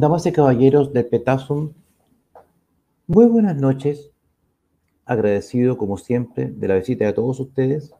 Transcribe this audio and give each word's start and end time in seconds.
Damas 0.00 0.24
y 0.24 0.32
caballeros 0.32 0.94
del 0.94 1.04
Petasum, 1.04 1.74
muy 3.06 3.26
buenas 3.26 3.54
noches. 3.54 4.10
Agradecido, 5.04 5.76
como 5.76 5.98
siempre, 5.98 6.46
de 6.50 6.68
la 6.68 6.76
visita 6.76 7.04
de 7.04 7.12
todos 7.12 7.38
ustedes, 7.38 7.94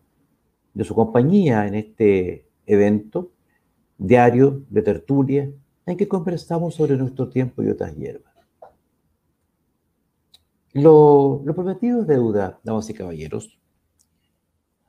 de 0.72 0.84
su 0.84 0.94
compañía 0.94 1.66
en 1.66 1.74
este 1.74 2.48
evento 2.64 3.32
diario 3.98 4.62
de 4.70 4.80
tertulia 4.80 5.52
en 5.84 5.96
que 5.98 6.08
conversamos 6.08 6.74
sobre 6.74 6.96
nuestro 6.96 7.28
tiempo 7.28 7.62
y 7.62 7.68
otras 7.68 7.94
hierbas. 7.94 8.32
Lo, 10.72 11.42
lo 11.44 11.55
prometido 11.55 12.00
es 12.00 12.06
deuda, 12.06 12.60
damas 12.64 12.88
y 12.88 12.94
caballeros. 12.94 13.58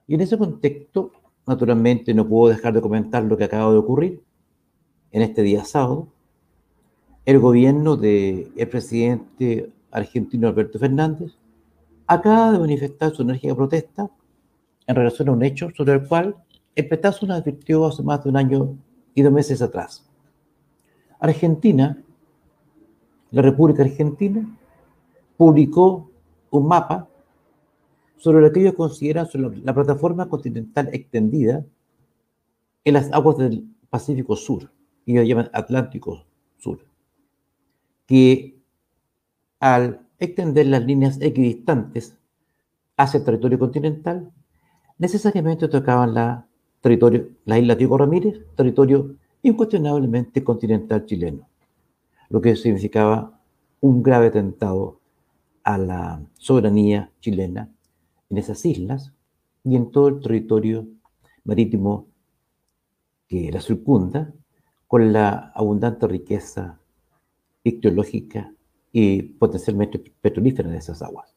Y 0.07 0.15
en 0.15 0.21
ese 0.21 0.37
contexto, 0.37 1.11
naturalmente, 1.45 2.13
no 2.13 2.25
puedo 2.25 2.53
dejar 2.53 2.73
de 2.73 2.79
comentar 2.79 3.21
lo 3.21 3.35
que 3.35 3.43
acaba 3.43 3.69
de 3.69 3.79
ocurrir 3.79 4.23
en 5.11 5.23
este 5.23 5.41
día 5.41 5.65
sábado. 5.65 6.07
El 7.23 7.37
gobierno 7.37 7.97
del 7.97 8.51
presidente 8.71 9.71
argentino 9.91 10.47
Alberto 10.47 10.79
Fernández 10.79 11.33
acaba 12.07 12.51
de 12.51 12.59
manifestar 12.59 13.13
su 13.13 13.21
enérgica 13.21 13.53
protesta 13.53 14.09
en 14.87 14.95
relación 14.95 15.29
a 15.29 15.33
un 15.33 15.43
hecho 15.43 15.69
sobre 15.77 15.93
el 15.93 16.07
cual 16.07 16.35
el 16.75 16.87
Petazo 16.87 17.27
nos 17.27 17.39
advirtió 17.39 17.85
hace 17.85 18.01
más 18.01 18.23
de 18.23 18.29
un 18.29 18.37
año 18.37 18.75
y 19.13 19.21
dos 19.21 19.31
meses 19.31 19.61
atrás. 19.61 20.09
Argentina, 21.19 22.01
la 23.29 23.41
República 23.43 23.83
Argentina, 23.83 24.57
publicó 25.37 26.09
un 26.49 26.67
mapa 26.67 27.07
sobre 28.17 28.41
lo 28.41 28.51
que 28.51 28.61
ellos 28.61 28.73
consideran 28.73 29.27
la 29.63 29.73
plataforma 29.75 30.27
continental 30.27 30.89
extendida 30.91 31.63
en 32.83 32.93
las 32.95 33.11
aguas 33.13 33.37
del 33.37 33.67
Pacífico 33.91 34.35
Sur, 34.35 34.71
y 35.05 35.15
lo 35.15 35.21
llaman 35.21 35.49
Atlántico 35.53 36.25
Sur, 36.57 36.90
que 38.05 38.61
al 39.59 40.07
extender 40.19 40.67
las 40.67 40.83
líneas 40.83 41.19
equidistantes 41.21 42.17
hacia 42.97 43.19
el 43.19 43.23
territorio 43.25 43.59
continental, 43.59 44.31
necesariamente 44.97 45.67
tocaban 45.67 46.13
la, 46.13 46.47
territorio, 46.81 47.29
la 47.45 47.57
isla 47.57 47.75
Diego 47.75 47.97
Ramírez, 47.97 48.45
territorio 48.55 49.15
incuestionablemente 49.43 50.43
continental 50.43 51.05
chileno, 51.05 51.47
lo 52.29 52.41
que 52.41 52.55
significaba 52.55 53.39
un 53.79 54.03
grave 54.03 54.27
atentado 54.27 54.99
a 55.63 55.77
la 55.77 56.21
soberanía 56.33 57.11
chilena 57.19 57.69
en 58.29 58.37
esas 58.37 58.65
islas 58.65 59.13
y 59.63 59.75
en 59.75 59.91
todo 59.91 60.07
el 60.07 60.21
territorio 60.21 60.87
marítimo 61.43 62.07
que 63.27 63.51
la 63.51 63.61
circunda, 63.61 64.33
con 64.87 65.13
la 65.13 65.51
abundante 65.55 66.07
riqueza 66.07 66.80
ictiológica 67.63 68.53
y 68.91 69.21
potencialmente 69.21 69.99
petrolífera 69.99 70.69
de 70.69 70.77
esas 70.77 71.01
aguas, 71.01 71.35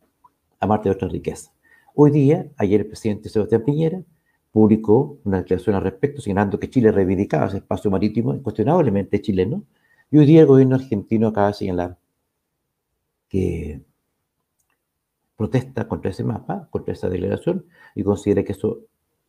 aparte 0.61 0.89
de 0.89 0.95
otra 0.95 1.09
riqueza. 1.09 1.53
Hoy 1.95 2.11
día, 2.11 2.51
ayer 2.57 2.81
el 2.81 2.87
presidente 2.87 3.29
Sebastián 3.29 3.63
Piñera 3.65 4.03
publicó 4.51 5.19
una 5.25 5.39
declaración 5.39 5.77
al 5.77 5.83
respecto, 5.83 6.21
señalando 6.21 6.59
que 6.59 6.71
Chile 6.71 6.93
reivindicaba 6.93 7.47
ese 7.47 7.59
espacio 7.59 7.91
marítimo 7.91 8.35
incuestionablemente 8.35 9.21
chileno, 9.21 9.65
y 10.11 10.19
hoy 10.19 10.27
día 10.27 10.41
el 10.41 10.47
gobierno 10.47 10.77
argentino 10.77 11.29
acaba 11.29 11.49
de 11.49 11.55
señalar 11.55 11.99
que 13.29 13.83
protesta 15.37 15.89
contra 15.89 16.11
ese 16.11 16.25
mapa, 16.25 16.69
contra 16.71 16.95
esa 16.95 17.09
declaración, 17.09 17.67
y 17.95 18.03
considera 18.03 18.45
que 18.45 18.53
eso 18.53 18.81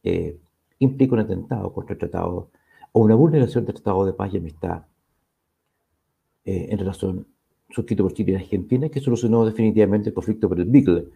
eh, 0.03 0.39
implica 0.79 1.13
un 1.13 1.21
atentado 1.21 1.73
contra 1.73 1.93
el 1.93 1.99
tratado 1.99 2.51
o 2.91 3.01
una 3.01 3.15
vulneración 3.15 3.65
del 3.65 3.75
Tratado 3.75 4.05
de 4.05 4.13
Paz 4.13 4.33
y 4.33 4.37
Amistad 4.37 4.85
eh, 6.45 6.67
en 6.69 6.77
relación 6.77 7.27
suscrito 7.69 8.03
por 8.03 8.13
Chile 8.13 8.33
y 8.33 8.35
Argentina, 8.35 8.89
que 8.89 8.99
solucionó 8.99 9.45
definitivamente 9.45 10.09
el 10.09 10.15
conflicto 10.15 10.47
por 10.47 10.59
el 10.59 10.65
Beagle, 10.65 11.09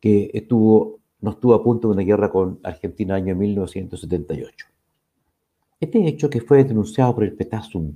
que 0.00 0.30
estuvo, 0.32 1.00
no 1.20 1.30
estuvo 1.30 1.54
a 1.54 1.62
punto 1.62 1.88
de 1.88 1.94
una 1.94 2.02
guerra 2.02 2.30
con 2.30 2.58
Argentina 2.62 3.18
en 3.18 3.24
el 3.24 3.30
año 3.30 3.40
1978. 3.40 4.66
Este 5.80 6.06
hecho, 6.06 6.30
que 6.30 6.40
fue 6.40 6.64
denunciado 6.64 7.14
por 7.14 7.24
el 7.24 7.34
Petasum 7.34 7.94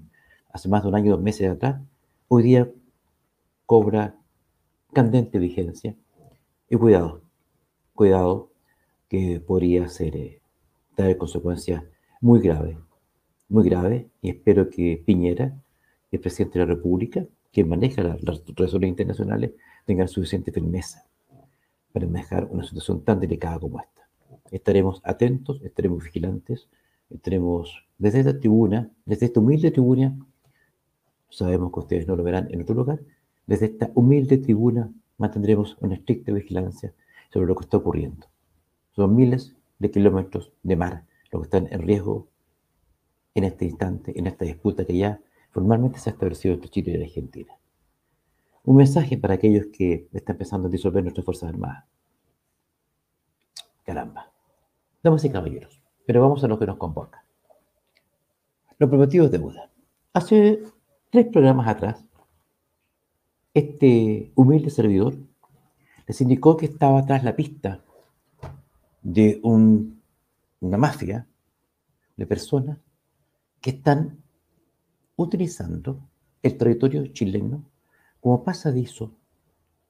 hace 0.53 0.69
más 0.69 0.83
de 0.83 0.89
un 0.89 0.95
año 0.95 1.13
dos 1.13 1.23
meses 1.23 1.51
atrás, 1.51 1.81
hoy 2.29 2.43
día 2.43 2.71
cobra 3.65 4.17
candente 4.93 5.39
vigencia. 5.39 5.97
Y 6.69 6.77
cuidado, 6.77 7.23
cuidado, 7.95 8.51
que 9.09 9.41
podría 9.41 9.89
ser, 9.89 10.17
eh, 10.17 10.41
traer 10.95 11.17
consecuencias 11.17 11.83
muy 12.21 12.41
graves 12.41 12.77
muy 13.49 13.69
grave 13.69 14.09
y 14.23 14.31
espero 14.31 14.69
que 14.71 15.03
Piñera, 15.05 15.57
el 16.11 16.21
presidente 16.21 16.59
de 16.59 16.67
la 16.67 16.75
República, 16.75 17.27
que 17.53 17.65
maneja 17.65 18.03
las, 18.03 18.21
resoluciones 18.23 18.91
internacionales, 18.91 19.53
tenga 19.85 20.07
suficiente 20.07 20.53
firmeza 20.53 21.05
para 21.93 22.07
manejar 22.07 22.47
una 22.51 22.65
situación 22.65 23.03
tan 23.03 23.21
delicada 23.21 23.59
como 23.59 23.81
esta. 23.81 24.09
Estaremos 24.51 25.01
atentos, 25.05 25.61
estaremos 25.63 26.05
vigilantes, 26.05 26.69
estaremos 27.11 27.87
desde 27.99 28.21
esta 28.21 28.39
tribuna, 28.39 28.91
desde 29.05 29.27
esta 29.27 29.41
humilde 29.41 29.71
tribuna, 29.71 30.17
sabemos 31.31 31.73
que 31.73 31.81
ustedes 31.81 32.07
no 32.07 32.17
lo 32.17 32.23
verán 32.23 32.49
en 32.51 32.63
otro 32.63 32.75
lugar, 32.75 33.01
desde 33.47 33.67
esta 33.67 33.91
humilde 33.95 34.39
tribuna 34.39 34.93
mantendremos 35.19 35.77
una 35.81 35.95
estricta 35.95 36.33
vigilancia 36.33 36.93
sobre 37.33 37.47
lo 37.47 37.57
que 37.57 37.65
está 37.65 37.79
ocurriendo. 37.79 38.27
Son 38.95 39.15
miles 39.15 39.55
de 39.79 39.91
kilómetros 39.91 40.53
de 40.63 40.77
mar 40.77 41.05
lo 41.31 41.41
que 41.41 41.45
están 41.45 41.69
en 41.71 41.83
riesgo 41.83 42.29
en 43.35 43.45
este 43.45 43.67
instante, 43.67 44.19
en 44.19 44.27
esta 44.27 44.45
disputa 44.45 44.85
que 44.85 44.97
ya 44.97 45.21
formalmente 45.57 45.99
se 45.99 46.11
ha 46.11 46.13
establecido 46.13 46.53
entre 46.53 46.69
Chile 46.69 46.99
y 46.99 47.03
Argentina. 47.03 47.55
Un 48.65 48.77
mensaje 48.77 49.17
para 49.17 49.33
aquellos 49.33 49.69
que 49.73 50.07
están 50.13 50.35
empezando 50.35 50.69
a 50.69 50.71
disolver 50.71 51.03
nuestras 51.03 51.25
Fuerzas 51.25 51.49
Armadas. 51.49 51.87
Caramba. 53.83 54.31
Damas 55.03 55.25
y 55.25 55.31
caballeros, 55.31 55.81
pero 56.05 56.21
vamos 56.21 56.45
a 56.45 56.49
lo 56.49 56.59
que 56.59 56.67
nos 56.67 56.77
convoca. 56.77 57.25
Lo 58.79 58.91
prometido 58.91 59.25
es 59.25 59.31
deuda. 59.31 59.71
Hace 60.13 60.63
tres 61.09 61.27
programas 61.29 61.69
atrás, 61.69 62.05
este 63.55 64.33
humilde 64.35 64.69
servidor 64.69 65.17
les 66.07 66.21
indicó 66.21 66.59
que 66.59 66.67
estaba 66.67 67.07
tras 67.07 67.25
la 67.25 67.35
pista 67.35 67.83
de 69.01 69.41
una 69.43 70.77
mafia 70.77 71.27
de 72.15 72.27
personas 72.27 72.77
que 73.63 73.71
están 73.71 74.26
utilizando 75.17 75.99
el 76.43 76.57
territorio 76.57 77.07
chileno 77.09 77.65
como 78.21 78.45
pasadizo 78.45 79.13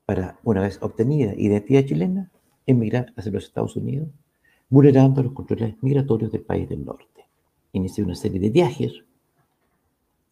para, 0.04 0.38
una 0.44 0.62
vez 0.62 0.78
obtenida 0.82 1.34
identidad 1.36 1.84
chilena, 1.84 2.30
emigrar 2.64 3.12
hacia 3.16 3.32
los 3.32 3.44
Estados 3.44 3.76
Unidos, 3.76 4.08
vulnerando 4.68 5.22
los 5.22 5.32
controles 5.32 5.74
migratorios 5.82 6.32
del 6.32 6.42
país 6.42 6.68
del 6.68 6.84
norte. 6.84 7.26
Inicié 7.72 8.04
una 8.04 8.14
serie 8.14 8.40
de 8.40 8.50
viajes 8.50 9.04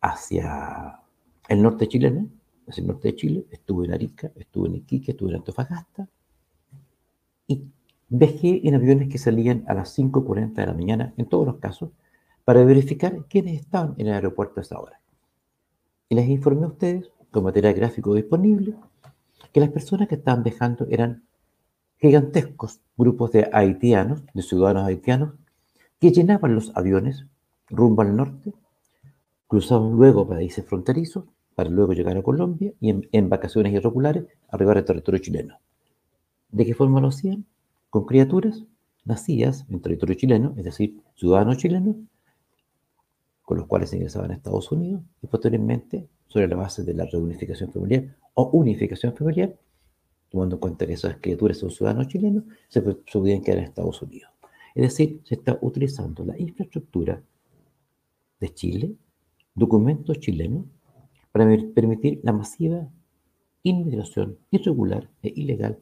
hacia 0.00 1.00
el 1.49 1.62
norte 1.62 1.88
chileno, 1.88 2.28
hacia 2.66 2.81
el 2.81 2.88
norte 2.88 3.09
de 3.09 3.16
Chile, 3.16 3.47
estuve 3.50 3.87
en 3.87 3.93
Arica, 3.93 4.32
estuve 4.37 4.69
en 4.69 4.76
Iquique, 4.76 5.12
estuve 5.12 5.31
en 5.31 5.37
Antofagasta, 5.37 6.09
y 7.47 7.65
viajé 8.09 8.66
en 8.66 8.75
aviones 8.75 9.09
que 9.09 9.19
salían 9.19 9.65
a 9.66 9.75
las 9.75 9.99
5.40 9.99 10.55
de 10.55 10.67
la 10.67 10.75
mañana, 10.75 11.14
en 11.17 11.26
todos 11.26 11.47
los 11.47 11.56
casos, 11.56 11.90
para 12.44 12.64
verificar 12.64 13.25
quiénes 13.29 13.61
estaban 13.61 13.94
en 13.99 14.08
el 14.08 14.14
aeropuerto 14.14 14.61
a 14.61 14.62
esa 14.62 14.79
hora. 14.79 15.00
Y 16.08 16.14
les 16.14 16.29
informé 16.29 16.64
a 16.64 16.69
ustedes, 16.69 17.11
con 17.31 17.44
material 17.44 17.75
gráfico 17.75 18.14
disponible, 18.14 18.75
que 19.52 19.61
las 19.61 19.70
personas 19.70 20.08
que 20.08 20.17
estaban 20.17 20.43
viajando 20.43 20.87
eran 20.91 21.25
gigantescos 21.99 22.81
grupos 22.96 23.32
de 23.32 23.49
haitianos, 23.52 24.23
de 24.35 24.43
ciudadanos 24.43 24.85
haitianos, 24.85 25.35
que 26.00 26.12
llenaban 26.12 26.55
los 26.55 26.76
aviones 26.76 27.26
rumbo 27.69 28.02
al 28.02 28.14
norte, 28.14 28.52
cruzaban 29.47 29.93
luego 29.93 30.29
países 30.29 30.64
fronterizos, 30.67 31.25
para 31.55 31.70
luego 31.70 31.93
llegar 31.93 32.17
a 32.17 32.23
Colombia 32.23 32.73
y 32.81 32.90
en, 33.12 33.29
vacaciones 33.29 33.73
irregulares 33.73 34.25
arribar 34.49 34.79
al 34.79 34.85
territorio 34.85 35.20
chileno. 35.20 35.58
¿De 36.50 36.67
qué 36.67 36.75
forma 36.75 37.00
lo 37.00 37.08
hacían? 37.08 37.47
Con 37.90 38.05
criaturas 38.06 38.64
nacidas 39.05 39.64
en 39.69 39.81
territorio 39.81 40.17
chileno, 40.17 40.55
es 40.56 40.64
decir, 40.64 41.00
ciudadanos 41.14 41.58
chilenos, 41.58 41.97
con 43.44 43.58
los 43.58 43.67
cuales 43.67 43.91
se 43.91 43.96
ingresaban 43.96 44.31
a 44.31 44.35
Estados 44.35 44.73
Unidos 44.73 45.02
y 45.23 45.26
posteriormente, 45.26 46.08
sobre 46.29 46.49
la 46.49 46.56
base 46.56 46.82
de 46.82 46.94
la 46.94 47.05
reunificación 47.05 47.70
familiar 47.70 48.17
o 48.32 48.50
unificación 48.50 49.14
familiar, 49.14 49.55
tomando 50.31 50.56
en 50.56 50.61
cuenta 50.61 50.87
que 50.87 50.94
esas 50.94 51.19
criaturas 51.19 51.58
son 51.58 51.70
ciudadanos 51.70 52.08
chilenos, 52.08 52.44
se, 52.69 52.82
podían 52.82 53.43
quedar 53.43 53.58
en 53.58 53.64
Estados 53.64 54.02
Unidos. 54.02 54.31
Es 54.75 54.82
decir, 54.82 55.20
se 55.25 55.37
está 55.37 55.58
utilizando 55.61 56.25
la 56.25 56.38
infraestructura 56.38 57.23
de 58.41 58.55
Chile, 58.55 58.96
documentos 59.55 60.19
chilenos, 60.19 60.64
para 61.31 61.47
permitir 61.75 62.20
la 62.23 62.32
masiva 62.32 62.88
inmigración 63.62 64.38
irregular 64.50 65.08
e 65.23 65.32
ilegal 65.37 65.79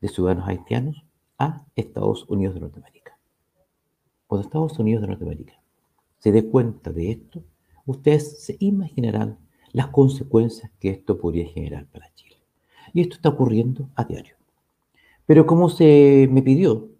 de 0.00 0.08
ciudadanos 0.08 0.48
haitianos 0.48 1.04
a 1.38 1.64
Estados 1.74 2.28
Unidos 2.28 2.54
de 2.54 2.60
Norteamérica. 2.60 3.18
Cuando 4.26 4.46
Estados 4.46 4.78
Unidos 4.78 5.02
de 5.02 5.08
Norteamérica 5.08 5.61
se 6.22 6.30
dé 6.30 6.46
cuenta 6.46 6.92
de 6.92 7.10
esto, 7.10 7.42
ustedes 7.84 8.44
se 8.44 8.56
imaginarán 8.60 9.38
las 9.72 9.88
consecuencias 9.88 10.70
que 10.78 10.90
esto 10.90 11.18
podría 11.18 11.48
generar 11.48 11.86
para 11.86 12.14
Chile. 12.14 12.36
Y 12.92 13.00
esto 13.00 13.16
está 13.16 13.30
ocurriendo 13.30 13.88
a 13.96 14.04
diario. 14.04 14.36
Pero 15.26 15.46
como 15.46 15.68
se 15.68 16.28
me 16.30 16.42
pidió 16.42 16.90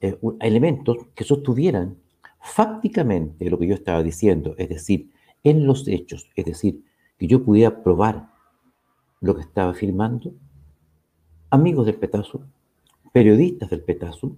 eh, 0.00 0.16
elementos 0.38 0.96
que 1.16 1.24
sostuvieran 1.24 1.96
fácticamente 2.40 3.50
lo 3.50 3.58
que 3.58 3.66
yo 3.66 3.74
estaba 3.74 4.04
diciendo, 4.04 4.54
es 4.58 4.68
decir, 4.68 5.10
en 5.42 5.66
los 5.66 5.88
hechos, 5.88 6.30
es 6.36 6.44
decir, 6.44 6.84
que 7.18 7.26
yo 7.26 7.44
pudiera 7.44 7.82
probar 7.82 8.28
lo 9.20 9.34
que 9.34 9.42
estaba 9.42 9.74
filmando, 9.74 10.32
amigos 11.50 11.86
del 11.86 11.96
Petazo, 11.96 12.44
periodistas 13.12 13.70
del 13.70 13.82
Petazo, 13.82 14.36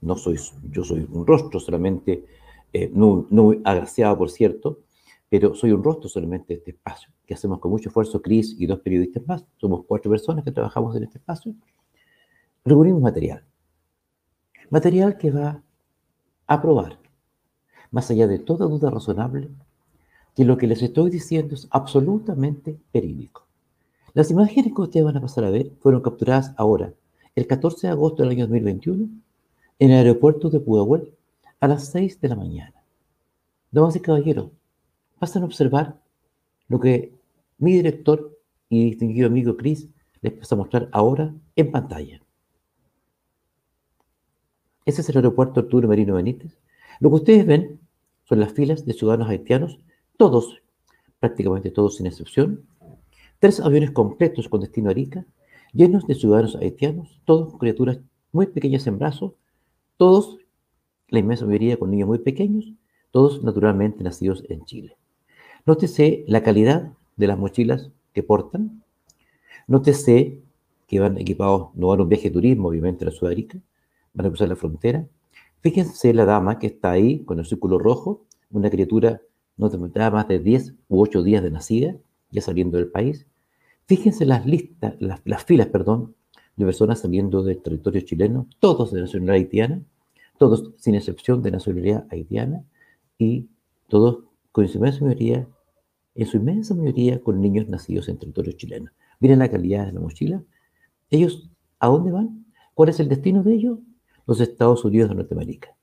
no 0.00 0.16
soy, 0.16 0.38
yo 0.70 0.84
soy 0.84 1.08
un 1.10 1.26
rostro 1.26 1.58
solamente, 1.58 2.24
eh, 2.72 2.90
no, 2.92 3.26
no 3.30 3.54
agraciado 3.64 4.16
por 4.18 4.30
cierto, 4.30 4.80
pero 5.28 5.54
soy 5.54 5.72
un 5.72 5.82
rostro 5.82 6.08
solamente 6.08 6.54
de 6.54 6.58
este 6.58 6.70
espacio, 6.72 7.10
que 7.26 7.34
hacemos 7.34 7.58
con 7.58 7.70
mucho 7.70 7.88
esfuerzo 7.88 8.22
Cris 8.22 8.56
y 8.58 8.66
dos 8.66 8.80
periodistas 8.80 9.26
más, 9.26 9.44
somos 9.58 9.84
cuatro 9.86 10.10
personas 10.10 10.44
que 10.44 10.52
trabajamos 10.52 10.96
en 10.96 11.04
este 11.04 11.18
espacio, 11.18 11.54
reunimos 12.64 13.02
material. 13.02 13.44
Material 14.70 15.16
que 15.16 15.30
va 15.30 15.62
a 16.46 16.62
probar, 16.62 16.98
más 17.90 18.10
allá 18.10 18.26
de 18.26 18.38
toda 18.38 18.66
duda 18.66 18.90
razonable, 18.90 19.48
que 20.34 20.44
lo 20.44 20.56
que 20.56 20.66
les 20.66 20.82
estoy 20.82 21.10
diciendo 21.10 21.54
es 21.54 21.68
absolutamente 21.70 22.78
verídico. 22.92 23.46
Las 24.14 24.30
imágenes 24.30 24.72
que 24.74 24.82
ustedes 24.82 25.04
van 25.04 25.16
a 25.16 25.20
pasar 25.20 25.44
a 25.44 25.50
ver 25.50 25.72
fueron 25.80 26.00
capturadas 26.00 26.54
ahora, 26.56 26.94
el 27.34 27.46
14 27.46 27.86
de 27.86 27.92
agosto 27.92 28.22
del 28.22 28.32
año 28.32 28.46
2021, 28.46 29.08
en 29.78 29.90
el 29.90 29.96
aeropuerto 29.96 30.50
de 30.50 30.60
Pudahuel, 30.60 31.14
a 31.60 31.68
las 31.68 31.88
6 31.88 32.20
de 32.20 32.28
la 32.28 32.36
mañana. 32.36 32.74
Damas 33.70 33.96
y 33.96 34.00
caballeros, 34.00 34.50
pasan 35.18 35.42
a 35.42 35.46
observar 35.46 36.00
lo 36.68 36.80
que 36.80 37.12
mi 37.58 37.72
director 37.72 38.38
y 38.68 38.84
distinguido 38.84 39.26
amigo 39.26 39.56
Chris 39.56 39.88
les 40.20 40.32
pasa 40.32 40.54
a 40.54 40.58
mostrar 40.58 40.88
ahora 40.92 41.34
en 41.56 41.70
pantalla. 41.70 42.20
Ese 44.84 45.02
es 45.02 45.08
el 45.10 45.16
aeropuerto 45.16 45.60
Arturo 45.60 45.88
Marino 45.88 46.14
Benítez. 46.14 46.58
Lo 47.00 47.10
que 47.10 47.16
ustedes 47.16 47.46
ven 47.46 47.80
son 48.24 48.40
las 48.40 48.52
filas 48.52 48.86
de 48.86 48.94
ciudadanos 48.94 49.28
haitianos, 49.28 49.78
todos, 50.16 50.62
prácticamente 51.20 51.70
todos 51.70 51.96
sin 51.96 52.06
excepción, 52.06 52.66
tres 53.38 53.60
aviones 53.60 53.90
completos 53.90 54.48
con 54.48 54.60
destino 54.60 54.88
a 54.88 54.92
Arica, 54.92 55.26
llenos 55.72 56.06
de 56.06 56.14
ciudadanos 56.14 56.56
haitianos, 56.56 57.20
todos 57.24 57.56
criaturas 57.58 58.00
muy 58.32 58.46
pequeñas 58.46 58.86
en 58.86 58.98
brazos, 58.98 59.34
todos, 59.96 60.38
la 61.08 61.18
inmensa 61.18 61.46
mayoría 61.46 61.78
con 61.78 61.90
niños 61.90 62.08
muy 62.08 62.18
pequeños, 62.18 62.72
todos 63.10 63.42
naturalmente 63.42 64.04
nacidos 64.04 64.44
en 64.48 64.64
Chile. 64.64 64.96
Nótese 65.66 66.24
la 66.26 66.42
calidad 66.42 66.92
de 67.16 67.26
las 67.26 67.38
mochilas 67.38 67.90
que 68.12 68.22
portan. 68.22 68.82
Nótese 69.66 70.40
que 70.86 71.00
van 71.00 71.18
equipados, 71.18 71.68
no 71.74 71.88
van 71.88 72.00
a 72.00 72.02
un 72.02 72.08
viaje 72.08 72.28
de 72.28 72.34
turismo, 72.34 72.68
obviamente, 72.68 73.04
a 73.04 73.08
la 73.08 73.10
Sudarica, 73.10 73.58
van 74.14 74.26
a 74.26 74.30
cruzar 74.30 74.48
la 74.48 74.56
frontera. 74.56 75.06
Fíjense 75.60 76.14
la 76.14 76.24
dama 76.24 76.58
que 76.58 76.68
está 76.68 76.92
ahí 76.92 77.20
con 77.24 77.38
el 77.38 77.44
círculo 77.44 77.78
rojo, 77.78 78.24
una 78.50 78.70
criatura 78.70 79.20
no 79.56 79.68
tendrá 79.68 80.10
más 80.10 80.28
de 80.28 80.38
10 80.38 80.74
u 80.88 81.02
8 81.02 81.22
días 81.22 81.42
de 81.42 81.50
nacida, 81.50 81.96
ya 82.30 82.40
saliendo 82.40 82.78
del 82.78 82.88
país. 82.88 83.26
Fíjense 83.86 84.24
las 84.24 84.46
listas, 84.46 84.94
las, 85.00 85.20
las 85.24 85.44
filas, 85.44 85.66
perdón, 85.66 86.14
de 86.56 86.64
personas 86.64 87.00
saliendo 87.00 87.42
del 87.42 87.60
territorio 87.60 88.00
chileno, 88.00 88.46
todos 88.60 88.92
de 88.92 89.00
nacionalidad 89.00 89.34
haitiana, 89.34 89.82
todos 90.38 90.72
sin 90.76 90.94
excepción 90.94 91.42
de 91.42 91.50
nacionalidad 91.50 92.06
haitiana 92.10 92.64
y 93.18 93.48
todos 93.88 94.24
con 94.52 94.66
su 94.68 94.78
inmensa 94.78 95.04
mayoría 95.04 95.48
en 96.18 96.26
su 96.26 96.38
inmensa 96.38 96.74
mayoría 96.74 97.22
con 97.22 97.40
niños 97.40 97.68
nacidos 97.68 98.08
en 98.08 98.18
territorio 98.18 98.52
chileno. 98.52 98.90
Miren 99.20 99.38
la 99.38 99.48
calidad 99.48 99.86
de 99.86 99.92
la 99.92 100.00
mochila. 100.00 100.42
Ellos, 101.10 101.48
¿a 101.78 101.86
dónde 101.86 102.10
van? 102.10 102.44
¿Cuál 102.74 102.88
es 102.88 102.98
el 102.98 103.08
destino 103.08 103.44
de 103.44 103.54
ellos? 103.54 103.78
Los 104.26 104.40
Estados 104.40 104.84
Unidos 104.84 105.10
de 105.10 105.14
Norteamérica. 105.14 105.76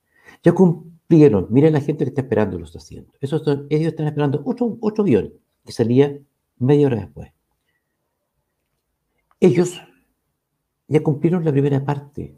Ya 0.43 0.51
cumplieron. 0.51 1.47
Miren 1.51 1.71
la 1.71 1.79
gente 1.79 2.03
que 2.03 2.09
está 2.09 2.21
esperando 2.21 2.59
los 2.59 2.75
asientos. 2.75 3.15
ellos 3.21 3.87
están 3.87 4.07
esperando 4.07 4.41
otro, 4.43 4.77
otro 4.81 5.05
avión 5.05 5.33
que 5.65 5.71
salía 5.71 6.19
media 6.57 6.87
hora 6.87 6.97
después. 6.97 7.31
Ellos 9.39 9.79
ya 10.89 11.01
cumplieron 11.01 11.45
la 11.45 11.53
primera 11.53 11.85
parte 11.85 12.37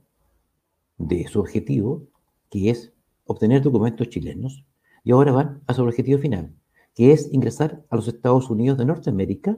de 0.98 1.28
su 1.28 1.40
objetivo, 1.40 2.08
que 2.50 2.70
es 2.70 2.94
obtener 3.26 3.62
documentos 3.62 4.10
chilenos, 4.10 4.66
y 5.04 5.12
ahora 5.12 5.32
van 5.32 5.62
a 5.68 5.74
su 5.74 5.84
objetivo 5.84 6.20
final, 6.20 6.54
que 6.96 7.12
es 7.12 7.32
ingresar 7.32 7.86
a 7.90 7.96
los 7.96 8.08
Estados 8.08 8.50
Unidos 8.50 8.78
de 8.78 8.86
Norteamérica 8.86 9.58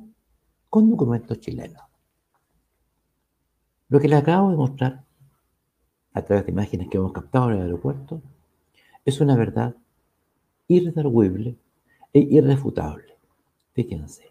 con 0.70 0.90
documentos 0.90 1.40
chilenos. 1.40 1.82
Lo 3.88 4.00
que 4.00 4.08
les 4.08 4.20
acabo 4.20 4.52
de 4.52 4.58
mostrar 4.58 5.04
a 6.14 6.22
través 6.22 6.46
de 6.46 6.52
imágenes 6.52 6.90
que 6.90 6.98
hemos 6.98 7.14
captado 7.14 7.50
en 7.50 7.58
el 7.58 7.64
aeropuerto 7.64 8.22
es 9.06 9.20
una 9.22 9.36
verdad 9.36 9.76
irredarguible 10.68 11.56
e 12.14 12.20
irrefutable. 12.20 13.16
Fíjense. 13.74 14.26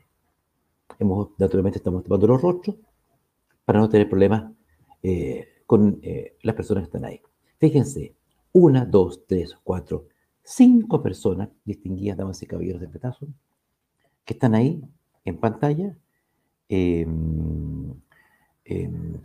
Hemos, 0.98 1.30
naturalmente 1.38 1.78
estamos 1.78 2.02
tapando 2.02 2.26
los 2.26 2.42
rostros 2.42 2.76
para 3.64 3.80
no 3.80 3.88
tener 3.88 4.08
problemas 4.08 4.52
eh, 5.02 5.48
con 5.68 5.98
eh, 6.00 6.34
las 6.40 6.54
personas 6.54 6.84
que 6.84 6.86
están 6.86 7.04
ahí. 7.04 7.20
Fíjense, 7.58 8.14
una, 8.52 8.86
dos, 8.86 9.26
tres, 9.26 9.54
cuatro, 9.62 10.06
cinco 10.42 11.02
personas 11.02 11.50
distinguidas, 11.62 12.16
damas 12.16 12.42
y 12.42 12.46
caballeros 12.46 12.80
de 12.80 12.88
petazo, 12.88 13.26
que 14.24 14.32
están 14.32 14.54
ahí 14.54 14.82
en 15.26 15.36
pantalla, 15.36 15.94
em, 16.70 17.92
em, 18.64 19.20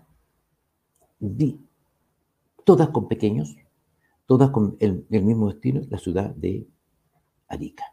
todas 2.66 2.90
con 2.90 3.08
pequeños, 3.08 3.56
todas 4.26 4.50
con 4.50 4.76
el, 4.82 5.06
mismo 5.10 5.50
destino, 5.50 5.80
la 5.90 5.98
ciudad 5.98 6.36
de 6.36 6.68
Arica. 7.48 7.86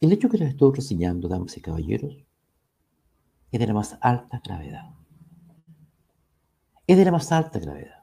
El 0.00 0.12
hecho 0.12 0.30
que 0.30 0.38
les 0.38 0.48
estoy 0.48 0.72
reseñando, 0.76 1.28
damas 1.28 1.58
y 1.58 1.60
caballeros, 1.60 2.16
es 3.52 3.60
de 3.60 3.66
la 3.66 3.74
más 3.74 3.98
alta 4.00 4.40
gravedad. 4.42 4.99
Es 6.90 6.96
de 6.96 7.04
la 7.04 7.12
más 7.12 7.30
alta 7.30 7.60
gravedad. 7.60 8.02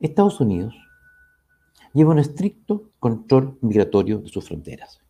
Estados 0.00 0.40
Unidos 0.40 0.74
lleva 1.92 2.12
un 2.12 2.18
estricto 2.18 2.90
control 2.98 3.58
migratorio 3.60 4.16
de 4.20 4.30
sus 4.30 4.46
fronteras. 4.46 5.02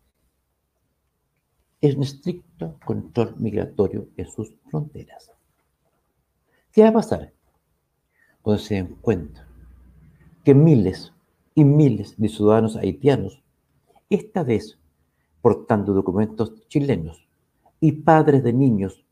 Es 1.79 1.95
un 1.95 2.03
estricto 2.03 2.77
control 2.83 3.35
migratorio 3.37 4.09
de 4.17 4.25
sus 4.25 4.53
fronteras. 4.69 5.31
¿Qué 6.73 6.83
va 6.83 6.89
a 6.89 6.93
pasar? 6.93 7.31
Cuando 8.41 8.61
se 8.61 8.75
den 8.75 8.95
cuenta 8.99 9.47
que 10.43 10.53
miles 10.53 11.13
y 11.55 11.63
miles 11.63 12.17
de 12.17 12.27
ciudadanos 12.27 12.75
haitianos, 12.75 13.41
esta 14.09 14.43
vez 14.43 14.77
portando 15.41 15.93
documentos 15.93 16.67
chilenos 16.67 17.29
y 17.79 17.93
padres 17.93 18.43
de 18.43 18.51
niños 18.51 19.05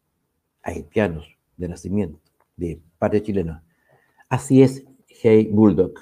haitianos 0.62 1.38
de 1.56 1.70
nacimiento, 1.70 2.25
de 2.56 2.82
padres 2.98 3.24
chilenos. 3.24 3.62
Así 4.30 4.62
es, 4.62 4.86
Hey 5.08 5.50
Bulldog. 5.52 5.94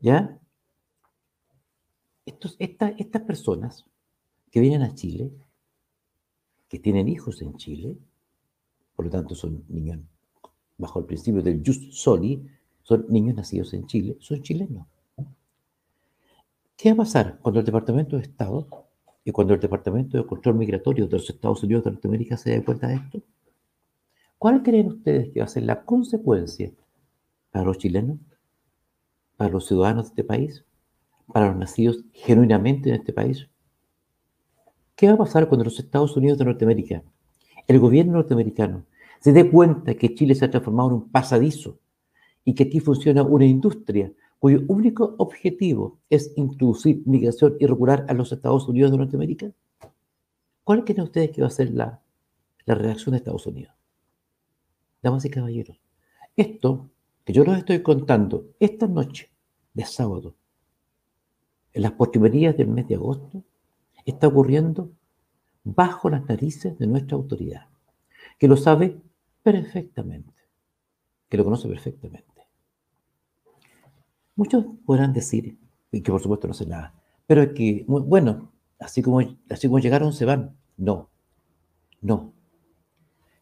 ¿Ya? 0.00 0.38
Estos, 2.24 2.56
estas 2.58 3.22
personas 3.22 3.84
que 4.50 4.60
vienen 4.60 4.82
a 4.82 4.94
Chile, 4.94 5.30
que 6.68 6.78
tienen 6.78 7.08
hijos 7.08 7.40
en 7.42 7.56
Chile, 7.56 7.96
por 8.94 9.06
lo 9.06 9.10
tanto 9.10 9.34
son 9.34 9.64
niños 9.68 10.00
bajo 10.76 11.00
el 11.00 11.06
principio 11.06 11.42
del 11.42 11.62
Just 11.64 11.92
Soli, 11.92 12.46
son 12.82 13.06
niños 13.08 13.36
nacidos 13.36 13.74
en 13.74 13.86
Chile, 13.86 14.16
son 14.20 14.42
chilenos. 14.42 14.86
¿Qué 16.76 16.90
va 16.90 16.94
a 16.94 16.96
pasar 16.98 17.38
cuando 17.42 17.60
el 17.60 17.66
Departamento 17.66 18.16
de 18.16 18.22
Estado 18.22 18.68
y 19.24 19.32
cuando 19.32 19.54
el 19.54 19.60
Departamento 19.60 20.16
de 20.16 20.26
Control 20.26 20.54
Migratorio 20.54 21.06
de 21.06 21.16
los 21.16 21.28
Estados 21.28 21.62
Unidos 21.64 21.84
de 21.84 21.90
Norteamérica 21.90 22.36
se 22.36 22.50
dé 22.50 22.64
cuenta 22.64 22.86
de 22.86 22.94
esto? 22.94 23.22
¿Cuál 24.38 24.62
creen 24.62 24.88
ustedes 24.88 25.30
que 25.32 25.40
va 25.40 25.46
a 25.46 25.48
ser 25.48 25.64
la 25.64 25.84
consecuencia 25.84 26.72
para 27.50 27.64
los 27.64 27.78
chilenos? 27.78 28.18
para 29.38 29.52
los 29.52 29.66
ciudadanos 29.66 30.06
de 30.06 30.08
este 30.08 30.24
país, 30.24 30.64
para 31.32 31.48
los 31.48 31.56
nacidos 31.56 32.04
genuinamente 32.12 32.90
en 32.90 32.96
este 32.96 33.12
país? 33.12 33.48
¿Qué 34.96 35.06
va 35.06 35.14
a 35.14 35.18
pasar 35.18 35.48
cuando 35.48 35.64
los 35.64 35.78
Estados 35.78 36.16
Unidos 36.16 36.38
de 36.38 36.44
Norteamérica, 36.44 37.04
el 37.68 37.78
gobierno 37.78 38.14
norteamericano, 38.14 38.84
se 39.20 39.32
dé 39.32 39.48
cuenta 39.48 39.94
que 39.94 40.14
Chile 40.14 40.34
se 40.34 40.44
ha 40.44 40.50
transformado 40.50 40.88
en 40.88 40.94
un 40.96 41.08
pasadizo 41.08 41.78
y 42.44 42.54
que 42.54 42.64
aquí 42.64 42.80
funciona 42.80 43.22
una 43.22 43.46
industria 43.46 44.12
cuyo 44.40 44.62
único 44.66 45.14
objetivo 45.18 46.00
es 46.10 46.32
introducir 46.36 47.02
migración 47.06 47.56
irregular 47.60 48.06
a 48.08 48.14
los 48.14 48.32
Estados 48.32 48.68
Unidos 48.68 48.90
de 48.90 48.98
Norteamérica? 48.98 49.52
¿Cuál 50.64 50.84
creen 50.84 51.02
ustedes 51.02 51.30
que 51.30 51.42
va 51.42 51.46
a 51.46 51.50
ser 51.50 51.70
la, 51.70 52.02
la 52.64 52.74
reacción 52.74 53.12
de 53.12 53.18
Estados 53.18 53.46
Unidos? 53.46 53.77
Damas 55.02 55.24
y 55.24 55.30
caballeros, 55.30 55.80
esto 56.36 56.90
que 57.24 57.32
yo 57.32 57.44
les 57.44 57.58
estoy 57.58 57.82
contando 57.82 58.46
esta 58.58 58.86
noche 58.86 59.30
de 59.74 59.84
sábado, 59.84 60.34
en 61.72 61.82
las 61.82 61.92
postrimerías 61.92 62.56
del 62.56 62.68
mes 62.68 62.88
de 62.88 62.94
agosto, 62.94 63.44
está 64.04 64.28
ocurriendo 64.28 64.90
bajo 65.64 66.08
las 66.08 66.26
narices 66.26 66.78
de 66.78 66.86
nuestra 66.86 67.16
autoridad, 67.16 67.66
que 68.38 68.48
lo 68.48 68.56
sabe 68.56 69.00
perfectamente, 69.42 70.32
que 71.28 71.36
lo 71.36 71.44
conoce 71.44 71.68
perfectamente. 71.68 72.24
Muchos 74.34 74.64
podrán 74.86 75.12
decir, 75.12 75.58
y 75.92 76.00
que 76.00 76.10
por 76.10 76.22
supuesto 76.22 76.48
no 76.48 76.54
sé 76.54 76.66
nada, 76.66 76.94
pero 77.26 77.42
es 77.42 77.52
que, 77.52 77.84
bueno, 77.86 78.52
así 78.78 79.02
como, 79.02 79.20
así 79.50 79.66
como 79.66 79.78
llegaron 79.80 80.12
se 80.12 80.24
van. 80.24 80.56
No, 80.76 81.10
no. 82.00 82.32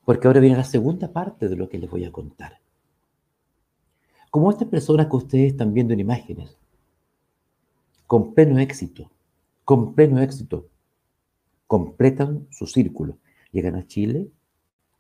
Porque 0.06 0.28
ahora 0.28 0.38
viene 0.38 0.56
la 0.56 0.64
segunda 0.64 1.12
parte 1.12 1.48
de 1.48 1.56
lo 1.56 1.68
que 1.68 1.78
les 1.78 1.90
voy 1.90 2.04
a 2.04 2.12
contar. 2.12 2.60
Como 4.30 4.50
estas 4.50 4.68
personas 4.68 5.08
que 5.08 5.16
ustedes 5.16 5.52
están 5.52 5.74
viendo 5.74 5.92
en 5.92 6.00
imágenes, 6.00 6.56
con 8.06 8.32
pleno 8.32 8.60
éxito, 8.60 9.10
con 9.64 9.94
pleno 9.94 10.20
éxito, 10.20 10.68
completan 11.66 12.46
su 12.50 12.68
círculo. 12.68 13.18
Llegan 13.50 13.74
a 13.74 13.86
Chile, 13.88 14.30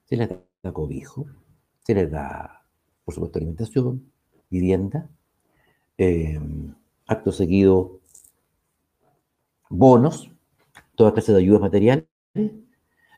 se 0.06 0.16
les 0.16 0.28
da 0.28 0.72
cobijo, 0.72 1.26
se 1.84 1.94
les 1.94 2.10
da, 2.10 2.64
por 3.04 3.14
supuesto, 3.14 3.38
alimentación, 3.38 4.10
vivienda, 4.50 5.08
eh, 5.98 6.40
acto 7.06 7.30
seguido, 7.30 8.00
bonos, 9.68 10.32
toda 10.96 11.12
clase 11.12 11.30
de 11.30 11.38
ayudas 11.38 11.60
materiales, 11.60 12.06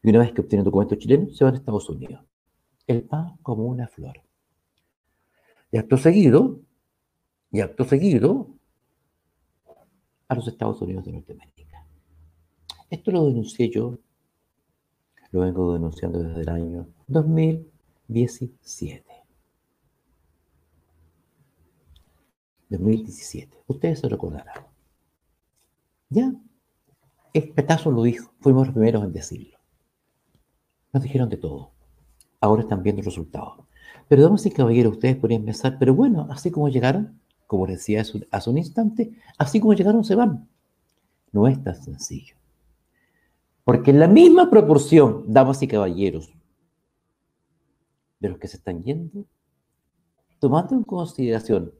y 0.02 0.10
una 0.10 0.20
vez 0.20 0.32
que 0.32 0.40
obtienen 0.40 0.64
documentos 0.64 0.98
chilenos, 0.98 1.36
se 1.36 1.44
van 1.44 1.54
a 1.54 1.56
Estados 1.58 1.88
Unidos. 1.88 2.24
El 2.86 3.02
pan 3.02 3.36
como 3.42 3.64
una 3.64 3.88
flor. 3.88 4.22
Y 5.70 5.78
acto 5.78 5.96
seguido, 5.96 6.60
y 7.50 7.60
acto 7.60 7.84
seguido, 7.84 8.48
a 10.28 10.34
los 10.34 10.46
Estados 10.48 10.80
Unidos 10.82 11.04
de 11.04 11.12
Norteamérica. 11.12 11.86
Esto 12.90 13.10
lo 13.10 13.26
denuncié 13.26 13.70
yo, 13.70 13.98
lo 15.30 15.40
vengo 15.40 15.72
denunciando 15.74 16.22
desde 16.22 16.40
el 16.42 16.48
año 16.48 16.86
2017. 17.06 19.04
2017. 22.70 23.58
Ustedes 23.66 24.00
se 24.00 24.08
recordarán. 24.08 24.66
Ya, 26.10 26.32
el 27.34 27.50
petazo 27.52 27.90
lo 27.90 28.02
dijo, 28.02 28.32
fuimos 28.40 28.68
los 28.68 28.74
primeros 28.74 29.04
en 29.04 29.12
decirlo. 29.12 29.57
Nos 30.98 31.04
dijeron 31.04 31.28
de 31.28 31.36
todo. 31.36 31.70
Ahora 32.40 32.62
están 32.62 32.82
viendo 32.82 32.98
el 32.98 33.04
resultado. 33.04 33.68
Pero 34.08 34.20
damas 34.20 34.44
y 34.46 34.50
caballeros, 34.50 34.94
ustedes 34.94 35.14
podrían 35.14 35.44
pensar, 35.44 35.76
pero 35.78 35.94
bueno, 35.94 36.26
así 36.28 36.50
como 36.50 36.68
llegaron, 36.68 37.20
como 37.46 37.68
decía 37.68 38.00
hace 38.00 38.50
un 38.50 38.58
instante, 38.58 39.12
así 39.38 39.60
como 39.60 39.74
llegaron 39.74 40.02
se 40.02 40.16
van. 40.16 40.48
No 41.30 41.46
es 41.46 41.62
tan 41.62 41.80
sencillo. 41.80 42.34
Porque 43.62 43.92
en 43.92 44.00
la 44.00 44.08
misma 44.08 44.50
proporción, 44.50 45.22
damas 45.28 45.62
y 45.62 45.68
caballeros, 45.68 46.34
de 48.18 48.30
los 48.30 48.38
que 48.38 48.48
se 48.48 48.56
están 48.56 48.82
yendo, 48.82 49.24
tomando 50.40 50.74
en 50.74 50.82
consideración 50.82 51.74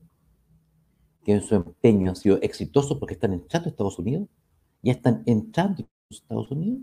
que 1.25 1.33
en 1.33 1.43
su 1.43 1.57
empeño 1.57 2.11
han 2.11 2.17
sido 2.17 2.39
exitosos 2.41 2.97
porque 2.99 3.15
están 3.15 3.33
entrando 3.33 3.67
a 3.69 3.71
Estados 3.71 3.99
Unidos, 3.99 4.29
ya 4.81 4.93
están 4.93 5.25
entrando 5.27 5.83
a 5.83 6.15
Estados 6.15 6.53
Unidos, 6.53 6.83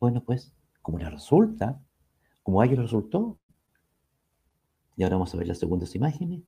bueno, 0.00 0.22
pues, 0.24 0.54
como 0.88 1.00
les 1.00 1.12
resulta, 1.12 1.78
como 2.42 2.62
a 2.62 2.64
ellos 2.64 2.78
les 2.78 2.86
resultó, 2.86 3.38
y 4.96 5.02
ahora 5.02 5.16
vamos 5.16 5.34
a 5.34 5.36
ver 5.36 5.46
las 5.46 5.58
segundas 5.58 5.94
imágenes, 5.94 6.40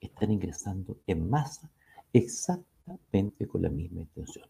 están 0.00 0.32
ingresando 0.32 0.98
en 1.06 1.30
masa 1.30 1.70
exactamente 2.12 3.46
con 3.46 3.62
la 3.62 3.68
misma 3.68 4.00
intención. 4.00 4.46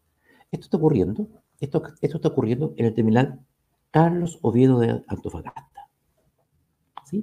Esto 0.51 0.65
está 0.65 0.79
ocurriendo, 0.79 1.29
esto, 1.61 1.83
esto 2.01 2.17
está 2.17 2.29
ocurriendo 2.29 2.73
en 2.79 2.87
el 2.87 2.95
terminal 2.95 3.39
Carlos 3.91 4.39
Oviedo 4.41 4.79
de 4.79 5.05
Antofagasta. 5.09 5.91
¿Sí? 7.05 7.23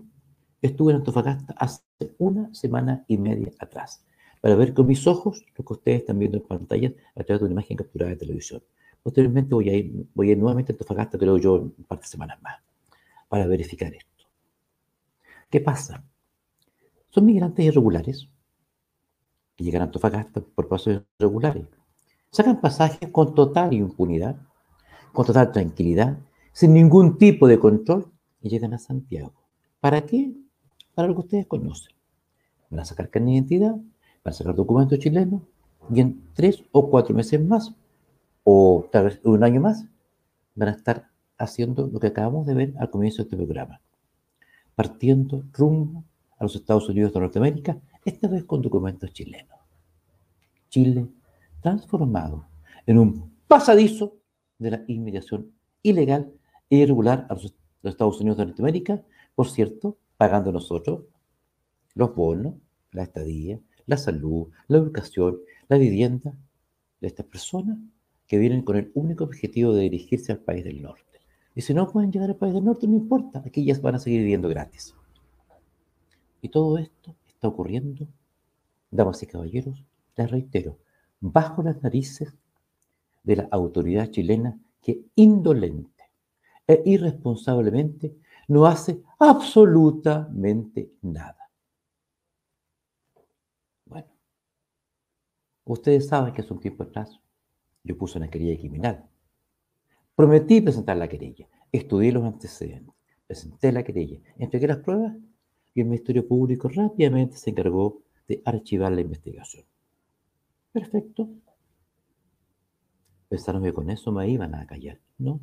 Estuve 0.62 0.92
en 0.92 0.98
Antofagasta 0.98 1.56
hace 1.58 1.82
una 2.20 2.54
semana 2.54 3.04
y 3.08 3.18
media 3.18 3.52
atrás 3.58 4.06
para 4.42 4.54
ver 4.54 4.76
con 4.76 4.86
mis 4.86 5.08
ojos 5.08 5.44
lo 5.58 5.66
que 5.66 5.74
ustedes 5.74 6.02
están 6.02 6.20
viendo 6.20 6.38
en 6.38 6.44
pantalla 6.44 6.94
a 7.16 7.24
través 7.24 7.40
de 7.40 7.46
una 7.46 7.54
imagen 7.54 7.78
capturada 7.78 8.12
de 8.12 8.18
televisión. 8.18 8.62
Posteriormente 9.04 9.56
voy 9.56 9.70
a 9.70 9.76
ir, 9.76 10.08
voy 10.14 10.30
a 10.30 10.32
ir 10.34 10.38
nuevamente 10.38 10.72
a 10.72 10.74
Antofagasta, 10.74 11.18
creo 11.18 11.38
yo, 11.38 11.54
un 11.54 11.86
par 11.88 12.00
de 12.00 12.06
semanas 12.06 12.42
más, 12.42 12.62
para 13.28 13.48
verificar 13.48 13.94
esto. 13.94 14.26
¿Qué 15.50 15.60
pasa? 15.60 16.04
Son 17.10 17.26
migrantes 17.26 17.66
irregulares 17.66 18.30
que 19.56 19.64
llegan 19.64 19.82
a 19.82 19.86
Antofagasta 19.86 20.42
por 20.42 20.68
pasos 20.68 21.04
irregulares. 21.20 21.66
Sacan 22.30 22.62
pasajes 22.62 23.10
con 23.10 23.36
total 23.36 23.74
impunidad, 23.74 24.38
con 25.12 25.26
total 25.26 25.52
tranquilidad, 25.52 26.20
sin 26.54 26.74
ningún 26.74 27.18
tipo 27.18 27.48
de 27.48 27.60
control, 27.60 28.12
y 28.42 28.50
llegan 28.50 28.74
a 28.74 28.80
Santiago. 28.80 29.34
¿Para 29.80 30.06
qué? 30.06 30.34
Para 30.94 31.08
lo 31.08 31.16
que 31.16 31.22
ustedes 31.22 31.48
conocen. 31.48 31.94
Van 32.70 32.80
a 32.80 32.86
sacar 32.86 33.10
carne 33.10 33.32
de 33.32 33.38
identidad, 33.38 33.76
van 33.76 33.86
a 34.26 34.34
sacar 34.34 34.56
documentos 34.56 35.00
chilenos 35.00 35.42
y 35.94 36.00
en 36.00 36.34
tres 36.34 36.64
o 36.72 36.90
cuatro 36.90 37.16
meses 37.16 37.44
más, 37.44 37.74
o 38.44 38.88
tal 38.92 39.06
vez 39.06 39.22
un 39.24 39.44
año 39.44 39.62
más, 39.62 39.86
van 40.56 40.70
a 40.70 40.72
estar 40.72 41.10
haciendo 41.38 41.88
lo 41.88 42.00
que 42.00 42.08
acabamos 42.08 42.46
de 42.46 42.54
ver 42.54 42.74
al 42.80 42.90
comienzo 42.90 43.18
de 43.18 43.24
este 43.24 43.38
programa, 43.38 43.82
partiendo 44.76 45.44
rumbo 45.54 46.04
a 46.38 46.44
los 46.44 46.56
Estados 46.56 46.88
Unidos 46.90 47.14
de 47.14 47.20
Norteamérica, 47.20 47.78
esta 48.06 48.28
vez 48.28 48.44
con 48.46 48.62
documentos 48.62 49.12
chilenos. 49.14 49.60
Chile 50.70 51.08
transformado 51.62 52.48
en 52.86 52.98
un 52.98 53.36
pasadizo 53.48 54.18
de 54.58 54.72
la 54.72 54.84
inmigración 54.88 55.52
ilegal 55.84 56.34
e 56.70 56.78
irregular 56.78 57.28
a 57.30 57.34
los 57.36 57.54
Estados 57.84 58.20
Unidos 58.20 58.38
de 58.38 58.46
Norteamérica, 58.48 59.04
por 59.36 59.50
cierto, 59.50 59.98
pagando 60.18 60.52
nosotros 60.52 61.06
los 61.94 62.16
bonos, 62.16 62.56
la 62.92 63.04
estadía, 63.04 63.60
la 63.86 63.98
salud, 63.98 64.50
la 64.68 64.78
educación, 64.78 65.40
la 65.68 65.78
vivienda 65.78 66.34
de 67.00 67.08
estas 67.08 67.26
personas 67.26 67.78
que 68.32 68.38
vienen 68.38 68.62
con 68.62 68.78
el 68.78 68.94
único 68.94 69.26
objetivo 69.26 69.74
de 69.74 69.82
dirigirse 69.82 70.32
al 70.32 70.38
país 70.38 70.64
del 70.64 70.82
norte. 70.82 71.20
Y 71.54 71.64
si 71.64 71.74
no 71.74 71.92
pueden 71.92 72.14
llegar 72.14 72.30
al 72.30 72.38
país 72.38 72.54
del 72.54 72.64
norte, 72.64 72.88
no 72.88 72.96
importa, 72.96 73.44
aquí 73.46 73.66
ya 73.66 73.78
van 73.82 73.96
a 73.96 74.00
seguir 74.00 74.22
viviendo 74.22 74.48
gratis. 74.48 74.96
Y 76.42 76.48
todo 76.48 76.78
esto 76.78 77.14
está 77.28 77.50
ocurriendo, 77.50 78.08
damas 78.90 79.22
y 79.22 79.28
caballeros, 79.28 79.84
les 80.16 80.32
reitero, 80.32 80.78
bajo 81.20 81.62
las 81.62 81.84
narices 81.84 82.34
de 83.22 83.36
la 83.36 83.50
autoridad 83.52 84.10
chilena 84.12 84.58
que 84.82 85.04
indolente 85.16 86.06
e 86.66 86.82
irresponsablemente 86.86 88.16
no 88.48 88.66
hace 88.66 89.04
absolutamente 89.20 90.94
nada. 91.02 91.50
Ustedes 95.66 96.08
saben 96.08 96.34
que 96.34 96.42
hace 96.42 96.54
un 96.54 96.62
tiempo 96.62 96.84
atrás 96.84 97.20
yo 97.84 97.98
puse 97.98 98.18
una 98.18 98.30
querella 98.30 98.58
criminal. 98.60 99.06
Prometí 100.16 100.62
presentar 100.62 100.98
la 100.98 101.08
querella, 101.08 101.48
estudié 101.72 102.12
los 102.12 102.24
antecedentes, 102.24 102.96
presenté 103.28 103.72
la 103.72 103.84
querella, 103.84 104.20
entregué 104.38 104.68
las 104.68 104.78
pruebas 104.78 105.16
y 105.74 105.82
el 105.82 105.88
Ministerio 105.88 106.28
Público 106.28 106.70
rápidamente 106.70 107.38
se 107.38 107.50
encargó 107.50 108.02
de 108.28 108.42
archivar 108.46 108.92
la 108.92 109.02
investigación. 109.02 109.66
Perfecto. 110.72 111.30
Pensaron 113.30 113.64
que 113.64 113.74
con 113.74 113.90
eso 113.90 114.12
me 114.12 114.30
iban 114.30 114.54
a 114.56 114.66
callar. 114.68 115.00
No. 115.18 115.40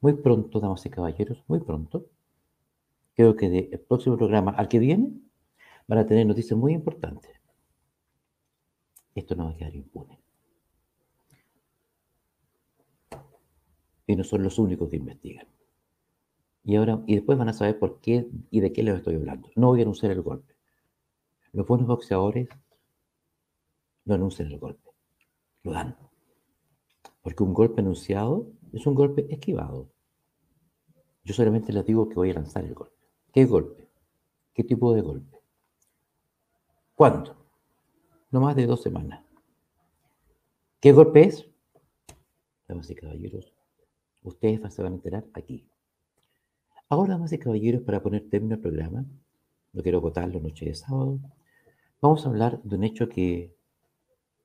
Muy 0.00 0.14
pronto, 0.14 0.60
damas 0.60 0.84
y 0.86 0.90
caballeros, 0.90 1.44
muy 1.46 1.60
pronto, 1.60 2.06
creo 3.14 3.36
que 3.36 3.48
del 3.48 3.80
próximo 3.80 4.16
programa 4.16 4.52
al 4.52 4.68
que 4.68 4.78
viene 4.78 5.12
van 5.86 5.98
a 5.98 6.06
tener 6.06 6.26
noticias 6.26 6.58
muy 6.58 6.72
importantes 6.72 7.34
esto 9.14 9.34
no 9.36 9.44
va 9.46 9.50
a 9.52 9.56
quedar 9.56 9.74
impune. 9.74 10.18
Y 14.06 14.16
no 14.16 14.24
son 14.24 14.42
los 14.42 14.58
únicos 14.58 14.90
que 14.90 14.96
investigan. 14.96 15.46
Y 16.64 16.76
ahora, 16.76 17.02
y 17.06 17.14
después 17.16 17.38
van 17.38 17.48
a 17.48 17.52
saber 17.52 17.78
por 17.78 18.00
qué 18.00 18.28
y 18.50 18.60
de 18.60 18.72
qué 18.72 18.82
les 18.82 18.96
estoy 18.96 19.16
hablando. 19.16 19.50
No 19.56 19.68
voy 19.68 19.80
a 19.80 19.82
anunciar 19.82 20.12
el 20.12 20.22
golpe. 20.22 20.54
Los 21.52 21.66
buenos 21.66 21.86
boxeadores 21.86 22.48
no 24.04 24.14
anuncian 24.14 24.50
el 24.50 24.58
golpe. 24.58 24.90
Lo 25.62 25.72
dan. 25.72 25.96
Porque 27.22 27.42
un 27.42 27.54
golpe 27.54 27.80
anunciado 27.80 28.50
es 28.72 28.86
un 28.86 28.94
golpe 28.94 29.26
esquivado. 29.30 29.90
Yo 31.22 31.32
solamente 31.34 31.72
les 31.72 31.86
digo 31.86 32.08
que 32.08 32.16
voy 32.16 32.30
a 32.30 32.34
lanzar 32.34 32.64
el 32.64 32.74
golpe. 32.74 32.96
¿Qué 33.32 33.44
golpe? 33.44 33.88
¿Qué 34.52 34.64
tipo 34.64 34.92
de 34.94 35.00
golpe? 35.00 35.38
¿Cuándo? 36.94 37.44
no 38.34 38.40
más 38.40 38.56
de 38.56 38.66
dos 38.66 38.82
semanas. 38.82 39.24
¿Qué 40.80 40.90
golpe 40.90 41.22
es? 41.22 41.48
Damas 42.66 42.90
y 42.90 42.96
caballeros, 42.96 43.53
ustedes 44.24 44.74
se 44.74 44.82
van 44.82 44.92
a 44.92 44.96
enterar 44.96 45.24
aquí. 45.32 45.64
Ahora, 46.88 47.14
damas 47.14 47.32
y 47.32 47.38
caballeros, 47.38 47.82
para 47.82 48.02
poner 48.02 48.28
término 48.28 48.56
al 48.56 48.60
programa, 48.60 49.04
no 49.72 49.82
quiero 49.82 49.98
agotarlo 49.98 50.40
noche 50.40 50.66
de 50.66 50.74
sábado, 50.74 51.20
vamos 52.00 52.24
a 52.24 52.28
hablar 52.28 52.60
de 52.62 52.76
un 52.76 52.84
hecho 52.84 53.08
que 53.08 53.54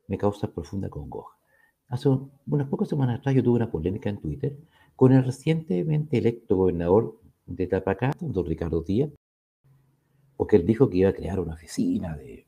me 0.08 0.18
causa 0.18 0.52
profunda 0.52 0.90
congoja. 0.90 1.38
Hace 1.88 2.10
unas 2.48 2.68
pocas 2.68 2.88
semanas 2.88 3.20
atrás 3.20 3.36
yo 3.36 3.44
tuve 3.44 3.58
una 3.58 3.72
polémica 3.72 4.10
en 4.10 4.20
Twitter 4.20 4.56
con 4.96 5.12
el 5.12 5.24
recientemente 5.24 6.18
electo 6.18 6.56
gobernador 6.56 7.20
de 7.46 7.68
Tapacá, 7.68 8.12
don 8.20 8.46
Ricardo 8.46 8.82
Díaz, 8.82 9.12
porque 10.38 10.56
él 10.56 10.66
dijo 10.66 10.90
que 10.90 10.98
iba 11.00 11.10
a 11.10 11.14
crear 11.14 11.40
una 11.40 11.56
oficina 11.56 12.16
de, 12.16 12.46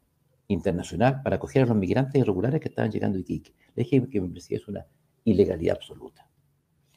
internacional 0.53 1.21
para 1.23 1.37
acoger 1.37 1.63
a 1.63 1.65
los 1.65 1.77
migrantes 1.77 2.21
irregulares 2.21 2.61
que 2.61 2.69
estaban 2.69 2.91
llegando 2.91 3.17
a 3.17 3.21
Iquique. 3.21 3.53
Le 3.75 3.83
dije 3.83 4.07
que 4.09 4.21
me 4.21 4.27
parecía 4.27 4.57
eso 4.57 4.71
una 4.71 4.85
ilegalidad 5.23 5.77
absoluta. 5.77 6.27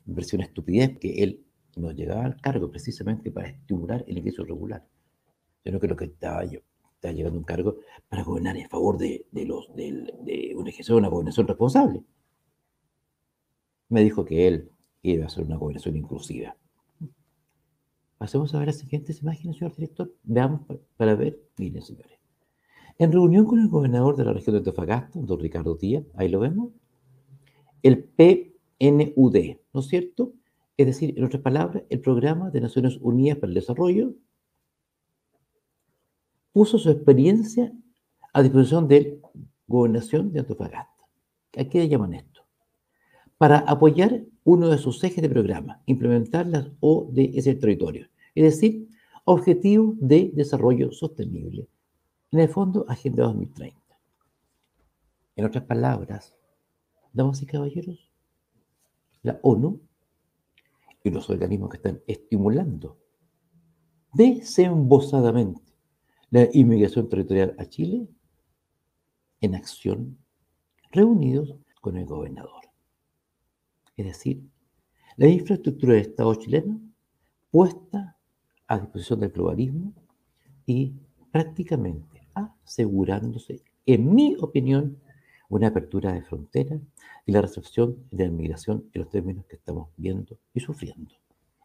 Me 0.04 0.14
parecía 0.14 0.38
una 0.38 0.46
estupidez 0.46 0.99
que 0.99 1.23
él 1.23 1.44
no 1.76 1.90
llegaba 1.92 2.25
al 2.25 2.40
cargo 2.40 2.70
precisamente 2.70 3.30
para 3.30 3.49
estimular 3.49 4.04
el 4.06 4.18
ingreso 4.18 4.44
regular. 4.44 4.87
Yo 5.64 5.73
no 5.73 5.80
creo 5.80 5.96
que 5.96 6.04
estaba, 6.04 6.44
yo, 6.44 6.61
estaba 6.94 7.12
llegando 7.12 7.38
un 7.38 7.44
cargo 7.44 7.78
para 8.08 8.23
gobernar 8.23 8.56
en 8.56 8.68
favor 8.68 8.99
de, 8.99 9.26
de 9.30 9.44
los, 9.46 9.75
de, 9.75 10.12
de 10.25 10.54
una, 10.56 10.70
una 10.96 11.08
gobernación 11.08 11.46
responsable. 11.46 12.04
Me 13.88 14.02
dijo 14.02 14.25
que 14.25 14.46
él 14.46 14.70
iba 15.02 15.25
a 15.25 15.26
hacer 15.26 15.44
una 15.44 15.56
gobernación 15.56 15.96
inclusiva. 15.96 16.56
Pasemos 18.18 18.54
a 18.54 18.58
ver 18.58 18.68
las 18.68 18.78
siguientes 18.78 19.20
imágenes, 19.20 19.58
señor 19.58 19.75
director. 19.75 20.14
Veamos 20.23 20.62
para 20.96 21.14
ver. 21.14 21.38
Miren, 21.58 21.82
señores. 21.82 22.18
En 22.99 23.12
reunión 23.12 23.44
con 23.44 23.58
el 23.58 23.68
gobernador 23.68 24.16
de 24.16 24.25
la 24.25 24.32
región 24.32 24.54
de 24.54 24.58
Antofagasta, 24.58 25.18
don 25.20 25.40
Ricardo 25.40 25.75
Díaz, 25.75 26.04
ahí 26.14 26.28
lo 26.28 26.40
vemos, 26.40 26.73
el 27.82 28.04
PNUD, 28.78 29.56
¿no 29.72 29.80
es 29.80 29.86
cierto? 29.86 30.32
Es 30.76 30.86
decir, 30.86 31.14
en 31.16 31.24
otras 31.24 31.42
palabras, 31.42 31.84
el 31.88 32.00
Programa 32.00 32.50
de 32.50 32.60
Naciones 32.60 32.98
Unidas 33.00 33.38
para 33.38 33.48
el 33.48 33.54
Desarrollo 33.54 34.14
puso 36.52 36.78
su 36.78 36.90
experiencia 36.90 37.72
a 38.32 38.42
disposición 38.42 38.88
de 38.88 39.20
la 39.22 39.28
gobernación 39.66 40.32
de 40.32 40.40
Antofagasta. 40.40 41.04
¿A 41.56 41.64
qué 41.64 41.78
le 41.78 41.88
llaman 41.88 42.14
esto? 42.14 42.42
Para 43.38 43.58
apoyar 43.58 44.24
uno 44.44 44.68
de 44.68 44.78
sus 44.78 45.02
ejes 45.04 45.22
de 45.22 45.28
programa, 45.28 45.82
implementar 45.86 46.46
las 46.46 46.68
ODS 46.80 47.44
del 47.44 47.58
territorio, 47.58 48.08
es 48.34 48.44
decir, 48.44 48.88
Objetivos 49.26 49.96
de 50.00 50.30
Desarrollo 50.34 50.92
Sostenible 50.92 51.66
en 52.34 52.40
el 52.40 52.48
fondo, 52.48 52.84
Agenda 52.88 53.22
2030. 53.24 53.78
En 55.36 55.44
otras 55.44 55.64
palabras, 55.64 56.34
damas 57.12 57.40
y 57.40 57.46
caballeros, 57.46 58.03
la 59.24 59.40
ONU 59.42 59.80
y 61.02 61.10
los 61.10 61.28
organismos 61.28 61.70
que 61.70 61.78
están 61.78 62.00
estimulando 62.06 62.98
desembosadamente 64.12 65.74
la 66.30 66.48
inmigración 66.52 67.08
territorial 67.08 67.54
a 67.58 67.66
Chile 67.66 68.08
en 69.40 69.54
acción, 69.54 70.18
reunidos 70.90 71.56
con 71.80 71.96
el 71.96 72.06
gobernador. 72.06 72.62
Es 73.96 74.06
decir, 74.06 74.42
la 75.16 75.28
infraestructura 75.28 75.94
del 75.94 76.02
Estado 76.02 76.34
chileno 76.34 76.80
puesta 77.50 78.18
a 78.66 78.78
disposición 78.78 79.20
del 79.20 79.30
globalismo 79.30 79.94
y 80.66 80.94
prácticamente 81.30 82.26
asegurándose, 82.34 83.62
en 83.86 84.14
mi 84.14 84.36
opinión, 84.40 84.98
una 85.48 85.68
apertura 85.68 86.12
de 86.12 86.22
fronteras 86.22 86.80
y 87.26 87.33
la 87.33 87.42
recepción 87.42 88.07
de 88.11 88.26
la 88.26 88.33
migración 88.33 88.88
en 88.92 89.02
los 89.02 89.11
términos 89.11 89.46
que 89.46 89.57
estamos 89.57 89.90
viendo 89.96 90.38
y 90.52 90.61
sufriendo 90.61 91.14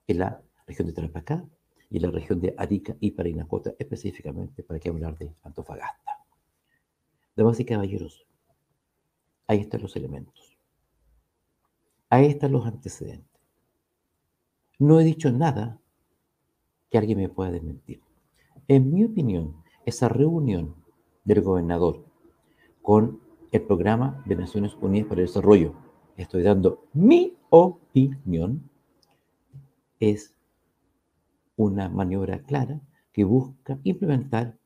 en 0.07 0.19
la 0.19 0.41
región 0.67 0.87
de 0.87 0.93
Tarapacá 0.93 1.45
y 1.89 1.97
en 1.97 2.03
la 2.03 2.11
región 2.11 2.39
de 2.39 2.53
Arica 2.57 2.95
y 2.99 3.11
Parinacota, 3.11 3.73
específicamente 3.79 4.63
para 4.63 4.79
que 4.79 4.89
hablar 4.89 5.17
de 5.17 5.33
Antofagasta. 5.43 6.23
Damas 7.35 7.59
y 7.59 7.65
caballeros, 7.65 8.27
ahí 9.47 9.59
están 9.59 9.81
los 9.81 9.95
elementos. 9.95 10.57
Ahí 12.09 12.25
están 12.25 12.51
los 12.51 12.65
antecedentes. 12.65 13.39
No 14.79 14.99
he 14.99 15.03
dicho 15.03 15.31
nada 15.31 15.79
que 16.89 16.97
alguien 16.97 17.19
me 17.19 17.29
pueda 17.29 17.51
desmentir. 17.51 18.01
En 18.67 18.91
mi 18.91 19.03
opinión, 19.03 19.63
esa 19.85 20.09
reunión 20.09 20.75
del 21.23 21.41
gobernador 21.41 22.05
con 22.81 23.21
el 23.51 23.61
programa 23.63 24.21
de 24.27 24.35
Naciones 24.35 24.75
Unidas 24.79 25.07
para 25.07 25.21
el 25.21 25.27
Desarrollo, 25.27 25.73
estoy 26.17 26.43
dando 26.43 26.85
mi 26.93 27.35
opinión, 27.49 28.69
es 29.99 30.35
una 31.55 31.89
maniobra 31.89 32.43
clara 32.43 32.79
que 33.11 33.23
busca 33.23 33.79
implementar 33.83 34.57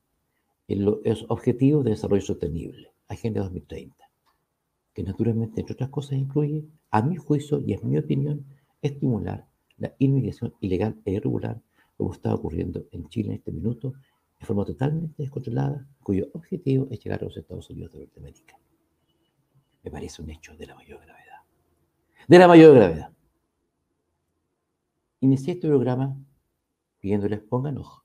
los 0.67 1.25
objetivos 1.29 1.83
de 1.85 1.91
desarrollo 1.91 2.21
sostenible, 2.21 2.91
Agenda 3.07 3.41
2030, 3.41 3.95
que 4.93 5.03
naturalmente, 5.03 5.61
entre 5.61 5.73
otras 5.73 5.89
cosas, 5.89 6.13
incluye, 6.13 6.65
a 6.91 7.01
mi 7.01 7.15
juicio 7.15 7.61
y 7.65 7.73
en 7.73 7.89
mi 7.89 7.97
opinión, 7.97 8.45
estimular 8.81 9.47
la 9.77 9.95
inmigración 9.99 10.53
ilegal 10.59 10.99
e 11.05 11.11
irregular, 11.13 11.61
como 11.97 12.13
está 12.13 12.33
ocurriendo 12.33 12.85
en 12.91 13.07
Chile 13.07 13.29
en 13.29 13.35
este 13.35 13.51
minuto 13.51 13.93
de 14.39 14.45
forma 14.45 14.65
totalmente 14.65 15.23
descontrolada, 15.23 15.87
cuyo 16.03 16.27
objetivo 16.33 16.87
es 16.91 17.01
llegar 17.01 17.21
a 17.21 17.25
los 17.25 17.37
Estados 17.37 17.69
Unidos 17.69 17.93
de 17.93 17.99
Norteamérica. 17.99 18.57
Me 19.83 19.91
parece 19.91 20.21
un 20.21 20.29
hecho 20.29 20.55
de 20.55 20.65
la 20.65 20.75
mayor 20.75 21.01
gravedad. 21.01 21.41
De 22.27 22.39
la 22.39 22.47
mayor 22.47 22.75
gravedad. 22.75 23.11
Inicié 25.19 25.53
este 25.53 25.67
programa 25.67 26.17
pidiéndoles 26.99 27.41
pongan 27.41 27.77
ojo 27.77 28.03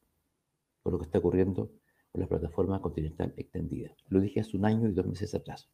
por 0.83 0.93
lo 0.93 0.99
que 0.99 1.05
está 1.05 1.19
ocurriendo 1.19 1.71
con 2.11 2.21
la 2.21 2.27
plataforma 2.27 2.81
continental 2.81 3.33
extendida. 3.37 3.95
Lo 4.09 4.21
dije 4.21 4.41
hace 4.41 4.57
un 4.57 4.64
año 4.64 4.88
y 4.88 4.93
dos 4.93 5.07
meses 5.07 5.35
atrás. 5.35 5.69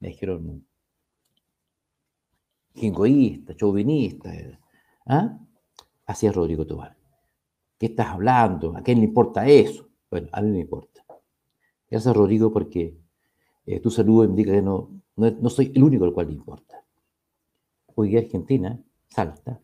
Me 0.00 0.08
dijeron 0.08 0.66
jingoísta, 2.74 3.56
chauvinista. 3.56 4.30
¿Ah? 5.06 5.38
Así 6.06 6.28
Rodrigo 6.30 6.66
Tobar. 6.66 6.96
¿Qué 7.78 7.86
estás 7.86 8.08
hablando? 8.08 8.76
¿A 8.76 8.82
quién 8.82 8.98
le 8.98 9.04
importa 9.04 9.46
eso? 9.46 9.88
Bueno, 10.10 10.28
a 10.32 10.40
mí 10.40 10.50
me 10.50 10.60
importa. 10.60 11.04
Gracias, 11.90 12.14
Rodrigo, 12.16 12.52
porque 12.52 12.98
eh, 13.70 13.80
tu 13.80 13.90
saludo 13.90 14.24
indica 14.24 14.52
que 14.52 14.62
no, 14.62 14.88
no, 15.16 15.50
soy 15.50 15.70
el 15.74 15.82
único 15.82 16.06
al 16.06 16.14
cual 16.14 16.28
le 16.28 16.32
importa. 16.32 16.82
Hoy 17.94 18.16
Argentina 18.16 18.82
salta 19.08 19.60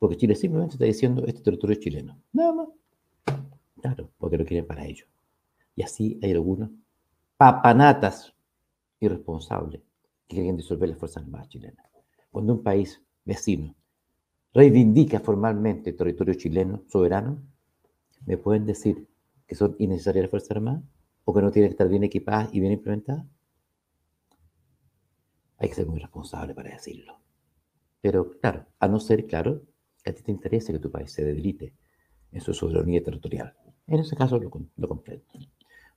porque 0.00 0.16
Chile 0.16 0.34
simplemente 0.34 0.74
está 0.74 0.84
diciendo 0.84 1.24
este 1.26 1.42
territorio 1.42 1.74
es 1.74 1.80
chileno. 1.80 2.20
Nada 2.32 2.52
más. 2.52 2.68
Claro, 3.80 4.10
porque 4.18 4.36
lo 4.36 4.44
quieren 4.44 4.66
para 4.66 4.84
ellos. 4.84 5.08
Y 5.76 5.82
así 5.82 6.18
hay 6.22 6.32
algunos 6.32 6.70
papanatas 7.36 8.34
irresponsables 8.98 9.80
que 10.26 10.36
quieren 10.36 10.56
disolver 10.56 10.88
las 10.88 10.98
Fuerzas 10.98 11.22
Armadas 11.22 11.48
chilenas. 11.48 11.86
Cuando 12.32 12.54
un 12.54 12.64
país 12.64 13.00
vecino 13.24 13.76
reivindica 14.52 15.20
formalmente 15.20 15.90
el 15.90 15.96
territorio 15.96 16.34
chileno 16.34 16.82
soberano, 16.88 17.40
me 18.24 18.38
pueden 18.38 18.66
decir 18.66 19.06
que 19.46 19.54
son 19.54 19.76
innecesarias 19.78 20.24
las 20.24 20.30
Fuerzas 20.30 20.50
Armadas 20.50 20.82
o 21.24 21.32
que 21.32 21.42
no 21.42 21.52
tienen 21.52 21.68
que 21.68 21.74
estar 21.74 21.88
bien 21.88 22.02
equipadas 22.02 22.52
y 22.52 22.60
bien 22.60 22.72
implementadas? 22.72 23.26
Hay 25.58 25.68
que 25.68 25.74
ser 25.74 25.86
muy 25.86 26.00
responsable 26.00 26.54
para 26.54 26.70
decirlo. 26.70 27.18
Pero 28.00 28.38
claro, 28.40 28.66
a 28.78 28.88
no 28.88 29.00
ser, 29.00 29.26
claro, 29.26 29.62
que 30.02 30.10
a 30.10 30.14
ti 30.14 30.22
te 30.22 30.30
interese 30.30 30.72
que 30.72 30.78
tu 30.78 30.90
país 30.90 31.10
se 31.10 31.24
debilite 31.24 31.74
en 32.32 32.40
su 32.40 32.54
soberanía 32.54 33.02
territorial. 33.02 33.54
En 33.86 34.00
ese 34.00 34.16
caso 34.16 34.38
lo, 34.38 34.50
lo 34.76 34.88
comprendo. 34.88 35.24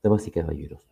Damas 0.02 0.26
y 0.28 0.32
caballeros, 0.32 0.88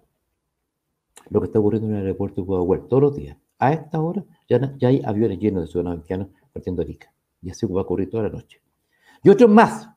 lo 1.30 1.40
que 1.40 1.48
está 1.48 1.60
ocurriendo 1.60 1.90
en 1.90 1.96
el 1.96 2.02
aeropuerto 2.04 2.42
de 2.42 2.48
Guadalajara 2.48 2.88
todos 2.88 3.04
los 3.04 3.16
días, 3.16 3.38
a 3.60 3.74
esta 3.74 4.00
hora 4.00 4.24
ya, 4.48 4.76
hay 4.88 5.02
aviones 5.04 5.40
llenos 5.40 5.64
de 5.64 5.68
ciudadanos 5.68 6.02
haitianos 6.02 6.30
partiendo 6.54 6.82
a 6.82 6.86
Arica. 6.86 7.14
Y 7.42 7.50
así 7.50 7.66
va 7.66 7.82
a 7.82 7.84
ocurrir 7.84 8.10
toda 8.10 8.24
la 8.24 8.30
noche. 8.30 8.62
Y 9.24 9.30
otros 9.30 9.50
más 9.50 9.90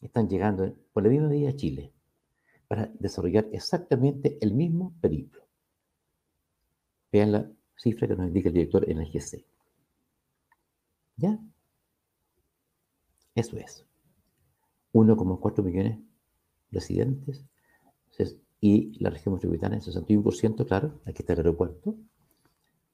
están 0.00 0.28
llegando 0.28 0.72
por 0.92 1.02
la 1.02 1.10
misma 1.10 1.28
vía 1.28 1.50
a 1.50 1.56
Chile 1.56 1.92
para 2.68 2.86
desarrollar 2.98 3.46
exactamente 3.52 4.38
el 4.40 4.54
mismo 4.54 4.94
periplo. 5.00 5.45
Vean 7.12 7.32
la 7.32 7.50
cifra 7.76 8.08
que 8.08 8.16
nos 8.16 8.26
indica 8.26 8.48
el 8.48 8.54
director 8.54 8.88
en 8.88 8.98
el 8.98 9.10
GC. 9.10 9.44
¿Ya? 11.16 11.38
Eso 13.34 13.56
es. 13.58 13.84
1,4 14.92 15.62
millones 15.62 15.98
de 15.98 16.04
residentes 16.72 17.44
y 18.58 18.98
la 18.98 19.10
región 19.10 19.34
metropolitana 19.34 19.76
es 19.76 19.86
61%, 19.86 20.66
claro, 20.66 21.00
aquí 21.04 21.22
está 21.22 21.34
el 21.34 21.40
aeropuerto, 21.40 21.94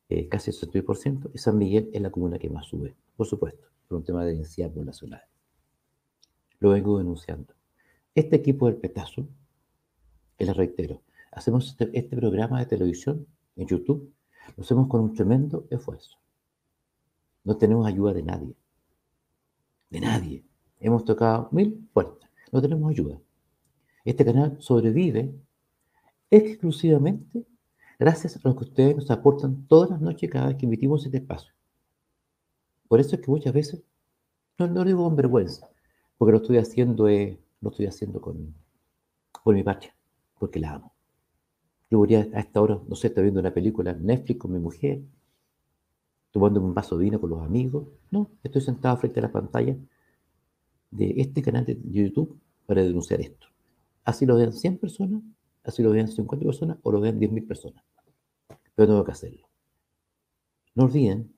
eh, 0.09 0.29
casi 0.29 0.51
el 0.51 0.57
61%, 0.57 1.31
y 1.33 1.38
San 1.38 1.57
Miguel 1.57 1.88
es 1.92 2.03
la 2.03 2.11
comuna 2.11 2.38
que 2.38 2.51
más 2.51 2.66
sube, 2.66 2.96
por 3.16 3.27
supuesto, 3.27 3.68
por 3.87 3.98
un 3.98 4.05
tema 4.05 4.25
de 4.25 4.35
densidad 4.35 4.72
poblacional 4.72 5.22
lo 6.62 6.70
vengo 6.70 6.96
denunciando. 6.96 7.55
Este 8.14 8.37
equipo 8.37 8.66
del 8.66 8.77
petazo, 8.77 9.27
les 10.38 10.57
reitero, 10.57 11.03
hacemos 11.33 11.70
este, 11.70 11.90
este, 11.98 12.16
programa 12.16 12.61
de 12.61 12.66
televisión 12.66 13.27
en 13.57 13.67
YouTube, 13.67 14.12
lo 14.57 14.62
hacemos 14.62 14.88
con 14.88 15.01
un 15.01 15.15
tremendo 15.15 15.67
esfuerzo. 15.71 16.19
No 17.45 17.57
tenemos 17.57 17.87
ayuda 17.87 18.12
de 18.12 18.23
nadie. 18.23 18.55
De 19.91 20.01
nadie. 20.01 20.45
Hemos 20.81 21.05
tocado 21.05 21.49
mil 21.53 21.88
puertas. 21.93 22.31
No 22.51 22.61
tenemos 22.61 22.91
ayuda. 22.91 23.21
Este 24.05 24.25
canal 24.25 24.57
sobrevive 24.61 25.35
exclusivamente 26.31 27.47
Gracias 28.03 28.35
a 28.35 28.41
lo 28.43 28.57
que 28.57 28.65
ustedes 28.65 28.97
nos 28.97 29.09
aportan 29.12 29.65
todas 29.69 29.91
las 29.91 30.01
noches 30.01 30.29
cada 30.29 30.49
vez 30.49 30.57
que 30.57 30.67
emitimos 30.67 31.07
este 31.07 31.19
espacio. 31.19 31.53
Por 32.88 32.99
eso 32.99 33.15
es 33.15 33.23
que 33.23 33.31
muchas 33.31 33.53
veces, 33.53 33.85
no, 34.59 34.67
lo 34.67 34.83
digo 34.83 35.05
con 35.05 35.15
vergüenza, 35.15 35.71
porque 36.19 36.33
lo 36.33 36.38
estoy 36.38 36.57
haciendo, 36.59 37.07
eh, 37.07 37.38
lo 37.61 37.71
estoy 37.71 37.87
haciendo 37.87 38.21
con, 38.21 38.57
con 39.31 39.55
mi 39.55 39.62
patria, 39.62 39.95
porque 40.37 40.59
la 40.59 40.75
amo. 40.75 40.91
Yo 41.92 41.98
voy 41.98 42.14
a, 42.14 42.20
esta 42.20 42.62
hora, 42.62 42.81
no 42.88 42.96
sé, 42.96 43.09
estoy 43.09 43.24
viendo 43.24 43.40
una 43.40 43.52
película 43.52 43.90
en 43.90 44.07
Netflix 44.07 44.40
con 44.40 44.50
mi 44.50 44.59
mujer, 44.59 45.02
tomando 46.31 46.59
un 46.59 46.72
vaso 46.72 46.96
de 46.96 47.05
vino 47.05 47.20
con 47.20 47.28
los 47.28 47.42
amigos. 47.42 47.87
No, 48.11 48.31
estoy 48.42 48.62
sentado 48.62 48.96
frente 48.96 49.20
a 49.20 49.24
la 49.24 49.31
pantalla 49.31 49.76
de 50.90 51.14
este 51.18 51.42
canal 51.42 51.66
de 51.66 51.78
YouTube 51.85 52.40
para 52.64 52.83
denunciar 52.83 53.20
esto. 53.20 53.46
Así 54.05 54.24
lo 54.24 54.37
vean 54.37 54.55
100 54.55 54.78
personas, 54.78 55.22
así 55.64 55.83
lo 55.83 55.90
vean 55.90 56.09
50 56.09 56.46
personas 56.46 56.78
o 56.83 56.92
lo 56.92 56.98
vean 56.98 57.20
10.000 57.20 57.46
personas. 57.46 57.85
Pero 58.74 58.88
tengo 58.88 59.05
que 59.05 59.12
hacerlo. 59.12 59.46
No 60.74 60.85
olviden 60.85 61.35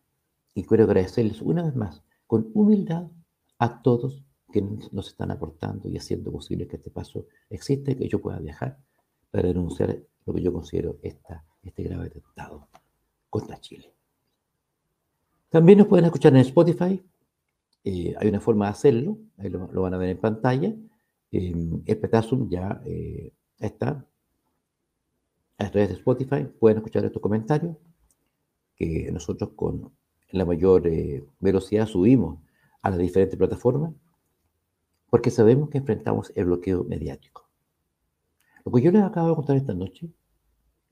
y 0.55 0.63
quiero 0.63 0.85
agradecerles 0.85 1.43
una 1.43 1.65
vez 1.65 1.75
más, 1.75 2.05
con 2.29 2.53
humildad, 2.55 3.11
a 3.59 3.83
todos 3.83 4.25
que 4.53 4.63
nos 4.63 5.09
están 5.09 5.33
aportando 5.33 5.89
y 5.89 5.97
haciendo 5.97 6.31
posible 6.31 6.69
que 6.69 6.77
este 6.77 6.91
paso 6.93 7.27
exista 7.51 7.93
que 7.93 8.07
yo 8.07 8.21
pueda 8.21 8.39
viajar 8.39 8.79
para 9.33 9.49
denunciar 9.49 9.99
lo 10.27 10.35
que 10.35 10.43
yo 10.43 10.53
considero 10.53 10.99
esta, 11.03 11.45
este 11.63 11.83
grave 11.85 12.07
atentado 12.07 12.69
contra 13.31 13.61
Chile. 13.61 13.93
También 15.49 15.79
nos 15.79 15.87
pueden 15.87 16.07
escuchar 16.07 16.33
en 16.35 16.41
Spotify. 16.41 17.03
Eh, 17.85 18.15
hay 18.19 18.29
una 18.29 18.41
forma 18.41 18.67
de 18.67 18.71
hacerlo, 18.73 19.19
ahí 19.39 19.51
lo, 19.51 19.69
van 19.83 19.95
a 19.95 19.99
ver 19.99 20.11
en 20.11 20.19
pantalla. 20.19 20.75
Eh, 21.31 21.97
Petasum 21.97 22.49
ya 22.49 22.81
eh, 22.85 23.33
está 23.59 24.05
a 25.59 25.71
través 25.71 25.89
de 25.89 25.95
Spotify. 25.95 26.45
Pueden 26.59 26.79
escuchar 26.79 27.05
estos 27.05 27.23
comentarios 27.23 27.77
que 28.77 29.11
nosotros 29.13 29.51
con 29.55 29.93
la 30.31 30.45
mayor 30.45 30.87
eh, 30.87 31.25
velocidad 31.39 31.87
subimos 31.87 32.41
a 32.83 32.91
las 32.91 32.99
diferentes 32.99 33.39
plataformas, 33.39 33.95
porque 35.09 35.31
sabemos 35.31 35.71
que 35.71 35.79
enfrentamos 35.79 36.33
el 36.35 36.47
bloqueo 36.47 36.85
mediático. 36.85 37.44
Lo 38.65 38.73
que 38.73 38.81
yo 38.81 38.91
les 38.91 39.03
acabo 39.03 39.29
de 39.29 39.35
contar 39.37 39.57
esta 39.57 39.75
noche, 39.75 40.11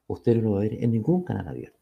ustedes 0.06 0.42
no 0.42 0.50
lo 0.50 0.56
van 0.56 0.66
a 0.66 0.68
ver 0.68 0.84
en 0.84 0.92
ningún 0.92 1.24
canal 1.24 1.48
abierto. 1.48 1.78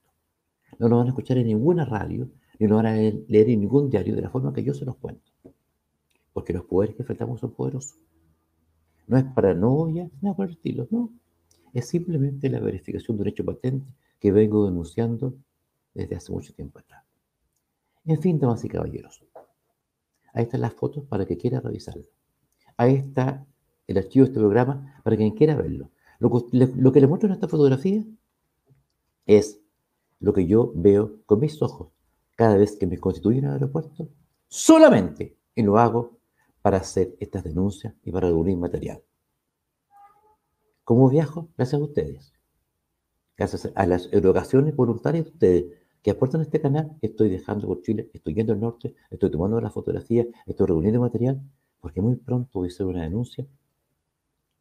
No 0.79 0.89
lo 0.89 0.99
van 0.99 1.07
a 1.07 1.11
escuchar 1.11 1.39
en 1.39 1.49
ninguna 1.49 1.85
radio, 1.85 2.31
ni 2.59 2.67
lo 2.69 2.77
van 2.77 2.87
a 2.87 2.95
leer 2.95 3.51
en 3.51 3.61
ningún 3.61 3.91
diario 3.91 4.15
de 4.15 4.23
la 4.23 4.31
forma 4.31 4.53
que 4.53 4.63
yo 4.63 4.73
se 4.73 4.85
los 4.85 4.97
cuento. 4.97 5.33
Porque 6.33 6.53
los 6.53 6.65
poderes 6.65 6.95
que 6.95 7.03
enfrentamos 7.03 7.41
son 7.41 7.53
poderosos. 7.53 7.99
No 9.09 9.17
es 9.19 9.25
paranoia, 9.25 10.09
nada 10.23 10.37
por 10.37 10.47
el 10.47 10.53
estilo, 10.53 10.87
no. 10.91 11.13
Es 11.73 11.89
simplemente 11.89 12.49
la 12.49 12.61
verificación 12.61 13.17
de 13.17 13.23
un 13.23 13.29
hecho 13.29 13.45
patente 13.45 13.87
que 14.21 14.31
vengo 14.31 14.67
denunciando 14.67 15.35
desde 15.93 16.15
hace 16.15 16.33
mucho 16.33 16.55
tiempo 16.55 16.79
atrás. 16.79 17.05
En 18.05 18.21
fin, 18.21 18.39
damas 18.39 18.65
y 18.65 18.69
caballeros, 18.69 19.25
ahí 20.33 20.45
están 20.45 20.61
las 20.61 20.75
fotos 20.75 21.05
para 21.05 21.27
que 21.27 21.37
quiera 21.37 21.61
revisarlo. 21.61 22.05
Ahí 22.77 22.95
está 22.95 23.45
el 23.93 23.99
archivo 23.99 24.25
de 24.25 24.31
este 24.31 24.41
programa 24.41 25.01
para 25.03 25.17
quien 25.17 25.33
quiera 25.33 25.55
verlo. 25.55 25.91
Lo 26.19 26.31
que, 26.31 26.69
lo 26.77 26.93
que 26.93 27.01
le 27.01 27.07
muestro 27.07 27.29
en 27.29 27.35
esta 27.35 27.49
fotografía 27.49 28.05
es 29.27 29.61
lo 30.19 30.33
que 30.33 30.47
yo 30.47 30.73
veo 30.75 31.17
con 31.27 31.41
mis 31.41 31.61
ojos 31.63 31.89
cada 32.37 32.57
vez 32.57 32.77
que 32.77 32.87
me 32.87 32.99
constituyo 32.99 33.39
en 33.39 33.45
el 33.45 33.53
aeropuerto, 33.53 34.09
solamente, 34.49 35.37
y 35.55 35.63
lo 35.63 35.79
hago 35.79 36.19
para 36.63 36.79
hacer 36.79 37.15
estas 37.21 37.45
denuncias 37.45 37.95
y 38.03 38.11
para 38.11 38.29
reunir 38.29 38.57
material. 38.57 39.03
¿Cómo 40.85 41.09
viajo? 41.09 41.49
Gracias 41.57 41.81
a 41.81 41.85
ustedes. 41.85 42.33
Gracias 43.37 43.71
a 43.75 43.87
las 43.87 44.09
erogaciones 44.13 44.75
voluntarias 44.75 45.25
de 45.25 45.31
ustedes 45.31 45.65
que 46.03 46.11
aportan 46.11 46.41
este 46.41 46.61
canal, 46.61 46.97
estoy 47.03 47.29
dejando 47.29 47.67
por 47.67 47.83
Chile, 47.83 48.11
estoy 48.15 48.35
yendo 48.35 48.53
al 48.53 48.61
norte, 48.61 48.95
estoy 49.11 49.31
tomando 49.31 49.61
las 49.61 49.73
fotografías, 49.73 50.27
estoy 50.47 50.67
reuniendo 50.67 51.01
material, 51.01 51.43
porque 51.81 52.01
muy 52.01 52.17
pronto 52.17 52.59
voy 52.59 52.69
a 52.69 52.73
hacer 52.73 52.87
una 52.87 53.03
denuncia, 53.03 53.47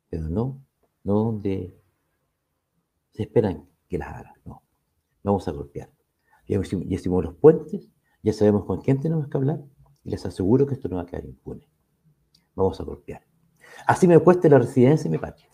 pero 0.09 0.27
no, 0.29 0.65
no 1.03 1.13
donde 1.13 1.79
se 3.11 3.23
esperan 3.23 3.67
que 3.87 3.97
las 3.97 4.09
haga, 4.09 4.33
no. 4.45 4.63
Vamos 5.23 5.47
a 5.47 5.51
golpear. 5.51 5.91
Ya 6.47 6.59
hicimos 6.59 7.23
los 7.23 7.35
puentes, 7.35 7.89
ya 8.23 8.33
sabemos 8.33 8.65
con 8.65 8.81
quién 8.81 8.99
tenemos 8.99 9.27
que 9.27 9.37
hablar, 9.37 9.63
y 10.03 10.09
les 10.09 10.25
aseguro 10.25 10.65
que 10.65 10.75
esto 10.75 10.89
no 10.89 10.95
va 10.97 11.03
a 11.03 11.05
quedar 11.05 11.25
impune. 11.25 11.67
Vamos 12.55 12.79
a 12.79 12.83
golpear. 12.83 13.23
Así 13.85 14.07
me 14.07 14.19
cueste 14.19 14.49
la 14.49 14.59
residencia 14.59 15.07
y 15.07 15.11
mi 15.11 15.17
patria, 15.17 15.49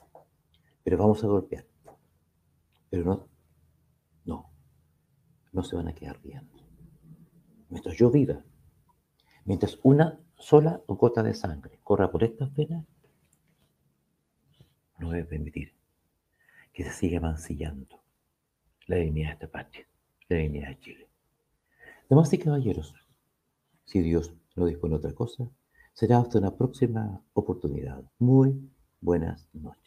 pero 0.83 0.97
vamos 0.97 1.23
a 1.23 1.27
golpear. 1.27 1.65
Pero 2.89 3.03
no, 3.03 3.29
no 5.55 5.63
se 5.63 5.75
van 5.75 5.87
a 5.87 5.95
quedar 5.95 6.19
viendo. 6.21 6.53
Mientras 7.69 7.95
yo 7.95 8.11
viva, 8.11 8.43
mientras 9.45 9.79
una 9.83 10.19
sola 10.37 10.81
gota 10.85 11.23
de 11.23 11.33
sangre 11.33 11.79
corra 11.81 12.11
por 12.11 12.23
estas 12.23 12.53
venas, 12.53 12.85
no 14.99 15.11
a 15.11 15.23
permitir 15.25 15.73
que 16.73 16.83
se 16.83 16.91
siga 16.91 17.19
mancillando 17.19 17.99
la 18.87 18.97
dignidad 18.97 19.29
de 19.29 19.33
esta 19.33 19.47
patria, 19.47 19.87
la 20.29 20.37
dignidad 20.37 20.69
de 20.69 20.79
Chile. 20.79 21.07
Damas 22.09 22.31
y 22.33 22.37
caballeros, 22.37 22.93
si 23.85 24.01
Dios 24.01 24.33
no 24.55 24.65
dispone 24.65 24.95
otra 24.95 25.13
cosa, 25.13 25.49
será 25.93 26.19
hasta 26.19 26.37
una 26.39 26.55
próxima 26.55 27.21
oportunidad. 27.33 28.03
Muy 28.19 28.69
buenas 29.01 29.47
noches. 29.53 29.84